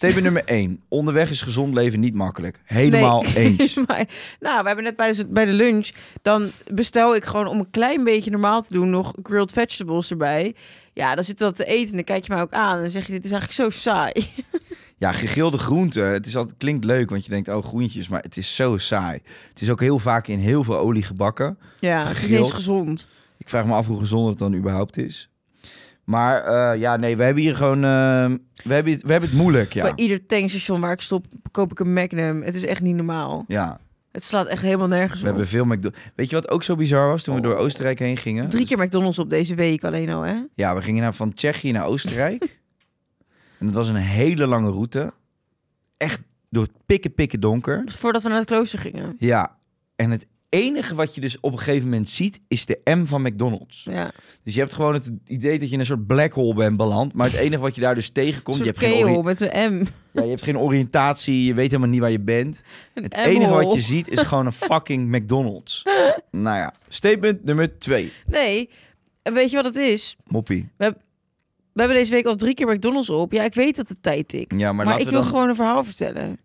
[0.00, 0.80] Statement nummer 1.
[0.88, 2.60] Onderweg is gezond leven niet makkelijk.
[2.64, 3.56] Helemaal Nee.
[3.58, 3.74] eens.
[3.86, 4.04] Maar,
[4.40, 5.88] nou, we hebben net bij de, bij de lunch.
[6.22, 10.54] Dan bestel ik gewoon om een klein beetje normaal te doen nog grilled vegetables erbij.
[10.92, 12.76] Ja, dan zit dat te eten en dan kijk je mij ook aan.
[12.76, 14.12] En dan zeg je, dit is eigenlijk zo saai.
[14.98, 16.06] Ja, gegrilde groenten.
[16.06, 18.08] Het is altijd, klinkt leuk, want je denkt, oh, groentjes.
[18.08, 19.20] Maar het is zo saai.
[19.48, 21.58] Het is ook heel vaak in heel veel olie gebakken.
[21.78, 22.52] Ja, het is Gegrild.
[22.52, 23.08] gezond.
[23.38, 25.30] Ik vraag me af hoe gezond het dan überhaupt is.
[26.10, 27.76] Maar eh, ja, nee, we hebben hier gewoon...
[27.76, 28.26] eh,
[28.64, 29.82] we, hebben het, we hebben het moeilijk, ja.
[29.82, 32.42] Bij ieder tankstation waar ik stop, koop ik een Magnum.
[32.42, 33.44] Het is echt niet normaal.
[33.48, 33.80] Ja,
[34.12, 35.32] Het slaat echt helemaal nergens we op.
[35.32, 36.00] hebben veel McDonald's.
[36.14, 38.48] Weet je wat ook zo bizar was toen we door Oostenrijk heen gingen?
[38.48, 40.36] Drie keer McDonald's op deze week alleen al, hè?
[40.54, 42.42] Ja, we gingen naar, van Tsjechië naar Oostenrijk.
[43.58, 45.12] en dat was een hele lange route.
[45.96, 47.82] Echt door het pikken pikken donker.
[47.86, 49.16] Voordat we naar het klooster gingen.
[49.18, 49.56] Ja,
[49.96, 53.22] en het enige wat je dus op een gegeven moment ziet, is de M van
[53.22, 53.84] McDonald's.
[53.84, 54.10] Ja.
[54.42, 57.12] Dus je hebt gewoon het idee dat je in een soort black hole bent beland.
[57.12, 59.84] Maar het enige wat je daar dus tegenkomt, je hebt, geen met een M.
[60.12, 62.62] ja, je hebt geen oriëntatie, je weet helemaal niet waar je bent.
[62.94, 65.82] Een Het enige wat je ziet is gewoon een fucking McDonald's.
[66.30, 68.12] nou ja, statement nummer twee.
[68.26, 68.70] Nee,
[69.22, 70.16] en weet je wat het is?
[70.26, 70.68] Moppie.
[70.76, 73.32] We hebben deze week al drie keer McDonald's op.
[73.32, 74.54] Ja, ik weet dat de tijd tikt.
[74.60, 76.38] Ja, maar maar ik wil dan- gewoon een verhaal vertellen.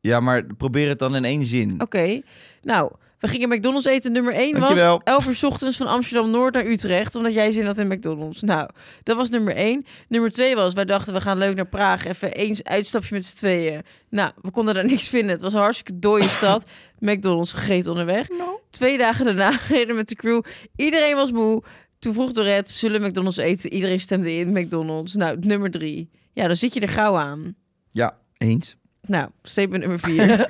[0.00, 1.80] Ja, maar probeer het dan in één zin.
[1.80, 2.20] Oké,
[2.62, 4.12] nou, we gingen McDonald's eten.
[4.12, 5.00] Nummer 1 was Dankjewel.
[5.04, 7.14] 11 uur 's ochtends van Amsterdam-Noord naar Utrecht.
[7.14, 8.42] Omdat jij zin had in McDonald's.
[8.42, 8.68] Nou,
[9.02, 9.86] dat was nummer 1.
[10.08, 12.06] Nummer 2 was, wij dachten we gaan leuk naar Praag.
[12.06, 13.82] Even eens uitstapje met z'n tweeën.
[14.10, 15.30] Nou, we konden daar niks vinden.
[15.30, 16.68] Het was een hartstikke dode stad.
[16.98, 18.26] McDonald's gegeten onderweg.
[18.70, 20.42] Twee dagen daarna reden met de crew.
[20.76, 21.62] Iedereen was moe.
[21.98, 23.72] Toen vroeg Dorette, zullen we McDonald's eten?
[23.72, 25.14] Iedereen stemde in McDonald's.
[25.14, 26.10] Nou, nummer 3.
[26.32, 27.54] Ja, dan zit je er gauw aan.
[27.90, 28.76] Ja, eens.
[29.06, 30.46] Nou, statement nummer 4.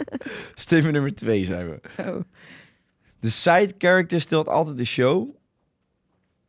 [0.54, 1.80] Statement nummer twee zijn we.
[1.98, 2.20] oh.
[3.20, 5.28] De side character stelt altijd de show.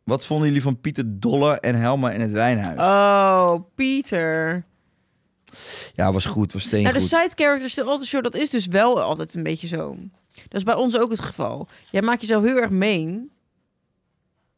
[0.04, 2.80] Wat vonden jullie van Pieter Dolle en Helma in het wijnhuis?
[2.80, 4.66] oh, Pieter.
[5.96, 9.02] Ja, was goed, was Nou, de side characters de altijd show, dat is dus wel
[9.02, 9.96] altijd een beetje zo.
[10.34, 11.68] Dat is bij ons ook het geval.
[11.92, 13.32] Jij maakt jezelf heel erg meen.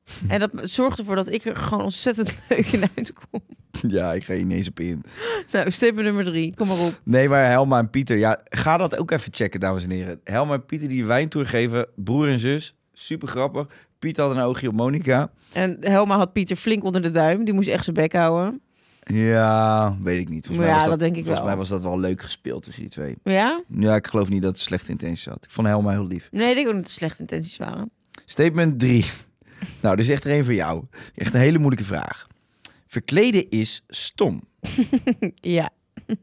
[0.28, 3.42] En dat zorgt ervoor dat ik er gewoon ontzettend leuk in uitkom.
[3.88, 5.04] Ja, ik ga hier niet eens op in.
[5.52, 6.56] Nou, statement nummer drie.
[6.56, 7.02] Kom maar op.
[7.04, 10.20] Nee, maar Helma en Pieter, ja, ga dat ook even checken, dames en heren.
[10.24, 13.68] Helma en Pieter die wijntour geven, broer en zus, super grappig.
[14.00, 15.32] Pieter had een oogje op Monica.
[15.54, 17.44] En Helma had Pieter flink onder de duim.
[17.46, 18.62] Die moest echt zijn bek houden.
[19.04, 20.46] Ja, weet ik niet.
[20.46, 21.48] Volgens mij Ja, was dat denk ik volgens wel.
[21.48, 23.16] mij was dat wel leuk gespeeld tussen die twee.
[23.24, 23.62] Ja?
[23.80, 25.44] Ja, ik geloof niet dat het slechte intenties had.
[25.44, 26.28] Ik vond Helma heel lief.
[26.32, 27.90] Nee, ik denk ook niet dat het slechte intenties waren.
[28.26, 29.06] Statement 3.
[29.82, 30.84] Nou, is echt er een voor jou.
[31.16, 32.28] Echt een hele moeilijke vraag.
[32.88, 34.42] Verkleden is stom.
[35.42, 35.70] Ja.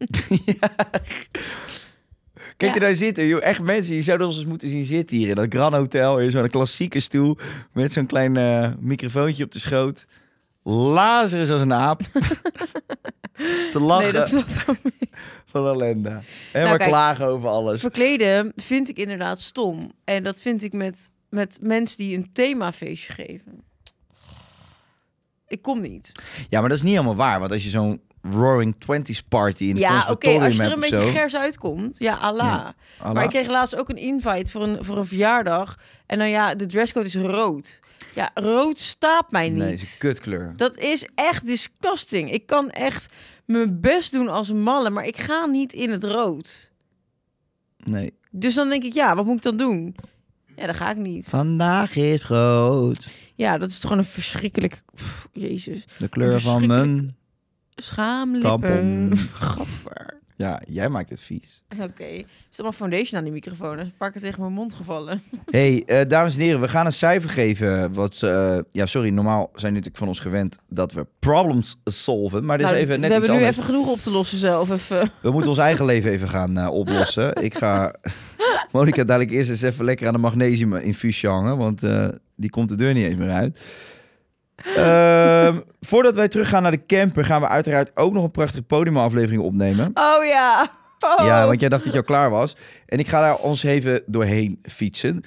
[2.57, 2.74] Kijk Ja.
[2.74, 3.43] je daar zitten, joh.
[3.45, 6.18] Echt mensen, je zou ons eens moeten zien zitten hier in dat Grand Hotel.
[6.20, 7.36] In zo'n klassieke stoel
[7.72, 10.07] met zo'n klein eh, microfoontje op de schoot.
[10.64, 12.01] Lazarus als een aap.
[13.72, 15.11] Te lachen Nee, dat valt mee.
[15.47, 16.09] van ellende.
[16.09, 16.22] En
[16.53, 16.88] maar Nou, kijk.
[16.90, 17.80] klagen over alles.
[17.80, 19.93] Verkleden vind ik inderdaad stom.
[20.05, 23.62] En dat vind ik met, met mensen die een themafeestje geven.
[25.49, 26.12] Ik kom niet.
[26.49, 27.41] Ja, maar dat is niet helemaal waar.
[27.41, 30.72] Want als je zo'n Roaring Twenties party in de Ja, oké, conservatorium als je er
[30.72, 31.11] een beetje zo.
[31.18, 31.99] gers uitkomt.
[31.99, 32.68] Ja, Allah.
[33.03, 33.12] Ja.
[33.12, 35.78] Maar ik kreeg laatst ook een invite voor een, voor een verjaardag.
[36.07, 37.80] En dan ja, de dresscode is rood.
[38.14, 39.59] Ja, rood staat mij niet.
[39.59, 40.53] Nee, is kutkleur.
[40.57, 42.30] Dat is echt disgusting.
[42.33, 43.12] Ik kan echt
[43.45, 46.70] mijn best doen als een malle, maar ik ga niet in het rood.
[47.76, 48.12] Nee.
[48.30, 49.95] Dus dan denk ik, ja, wat moet ik dan doen?
[50.57, 51.28] Ja, dat ga ik niet.
[51.28, 53.09] Vandaag is rood.
[53.34, 54.82] Ja, dat is toch gewoon een verschrikkelijk...
[54.94, 55.84] Pff, jezus.
[55.98, 57.16] De kleur van mijn...
[57.74, 58.61] Schaamlippen.
[58.61, 59.18] Tampon.
[59.32, 60.20] Gadver.
[60.43, 61.62] Ja, jij maakt het vies.
[61.80, 62.03] Oké.
[62.05, 63.78] Er is allemaal foundation aan die microfoon.
[63.78, 65.22] Een paar keer tegen mijn mond gevallen.
[65.51, 67.93] hey, eh, dames en heren, we gaan een cijfer geven.
[67.95, 72.45] Wat, eh, ja, sorry, normaal zijn natuurlijk van ons gewend dat we problems solven.
[72.45, 73.57] Maar dit is Nou, even we net hebben iets nu anders.
[73.57, 74.70] even genoeg op te lossen zelf.
[74.70, 75.11] Even.
[75.22, 77.43] We moeten ons eigen leven even gaan eh, oplossen.
[77.43, 77.95] Ik ga
[78.72, 81.80] Monika dadelijk eerst eens even lekker aan de magnesium infusie hangen, want
[82.36, 83.61] die komt de deur niet eens meer uit.
[84.76, 85.60] Ehm,
[85.90, 89.90] voordat wij teruggaan naar de camper, gaan we uiteraard ook nog een prachtige podiumaflevering opnemen.
[89.94, 90.70] Oh ja.
[91.18, 91.24] Oh.
[91.26, 92.56] Ja, want jij dacht dat je al klaar was.
[92.86, 95.22] En ik ga daar ons even doorheen fietsen.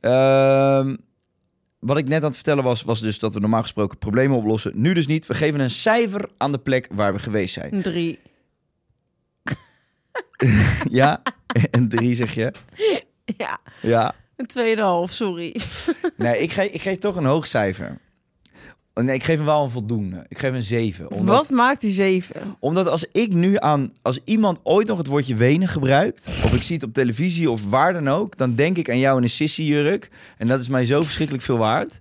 [0.00, 0.96] Ehm,
[1.78, 4.72] wat ik net aan het vertellen was, was dus dat we normaal gesproken problemen oplossen.
[4.74, 5.26] Nu dus niet.
[5.26, 7.74] We geven een cijfer aan de plek waar we geweest zijn.
[7.74, 8.18] Een drie.
[10.90, 11.22] Ja?
[11.70, 12.52] En drie zeg je?
[13.36, 14.14] Ja, Ja.
[14.36, 15.56] een tweeënhalf, sorry.
[16.16, 17.98] Nee, ik geef, ik geef toch een hoog cijfer.
[19.04, 20.24] Nee, ik geef hem wel een voldoende.
[20.28, 21.10] Ik geef een 7.
[21.10, 22.56] Omdat, Wat maakt die zeven?
[22.58, 23.92] omdat als ik nu aan...
[24.02, 26.28] Als iemand ooit nog het woordje wenen gebruikt...
[26.44, 28.36] of ik zie het op televisie of waar dan ook...
[28.36, 30.10] dan denk ik aan jou in een sissy-jurk.
[30.38, 32.00] En dat is mij zo verschrikkelijk veel waard.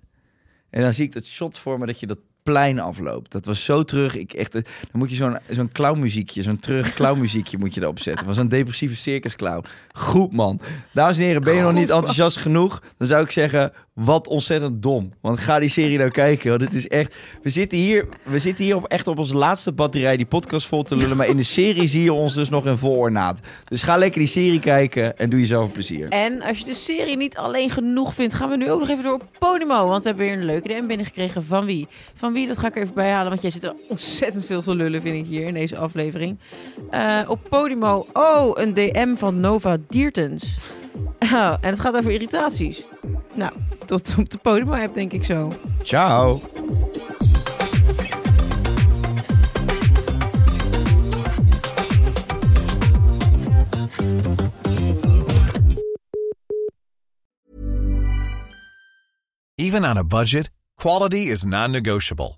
[0.69, 3.31] En dan zie ik dat shot voor me dat je dat plein afloopt.
[3.31, 4.15] Dat was zo terug.
[4.15, 8.25] Ik echt, dan moet je zo'n zo'n clownmuziekje, zo'n terug clownmuziekje moet je erop zetten.
[8.25, 9.65] Was een depressieve circusclown.
[9.91, 10.59] Goed man.
[10.91, 12.81] Dames en heren, ben je nog niet enthousiast genoeg?
[12.97, 15.13] Dan zou ik zeggen, wat ontzettend dom.
[15.21, 16.49] Want ga die serie nou kijken.
[16.49, 17.15] Want het is echt.
[17.41, 20.83] We zitten hier, we zitten hier op, echt op onze laatste batterij die podcast vol
[20.83, 21.17] te lullen.
[21.17, 23.39] Maar in de serie zie je ons dus nog in vol ornaat.
[23.63, 26.09] Dus ga lekker die serie kijken en doe jezelf plezier.
[26.09, 29.03] En als je de serie niet alleen genoeg vindt, gaan we nu ook nog even
[29.03, 29.87] door op Podimo.
[29.87, 31.43] Want we hebben weer een leuke DM binnengekregen.
[31.43, 31.87] Van wie?
[32.13, 33.29] Van wie, dat ga ik er even bijhalen.
[33.29, 36.39] Want jij zit er ontzettend veel te lullen, vind ik hier in deze aflevering.
[36.89, 40.57] Eh, op Podimo, oh, een DM van Nova Diertens.
[41.61, 42.83] En het gaat over irritaties.
[43.37, 43.51] Nou,
[43.85, 45.51] tot op de Podimo-app denk ik zo.
[45.83, 46.41] Ciao.
[59.55, 62.37] Even on a budget, quality is non-negotiable.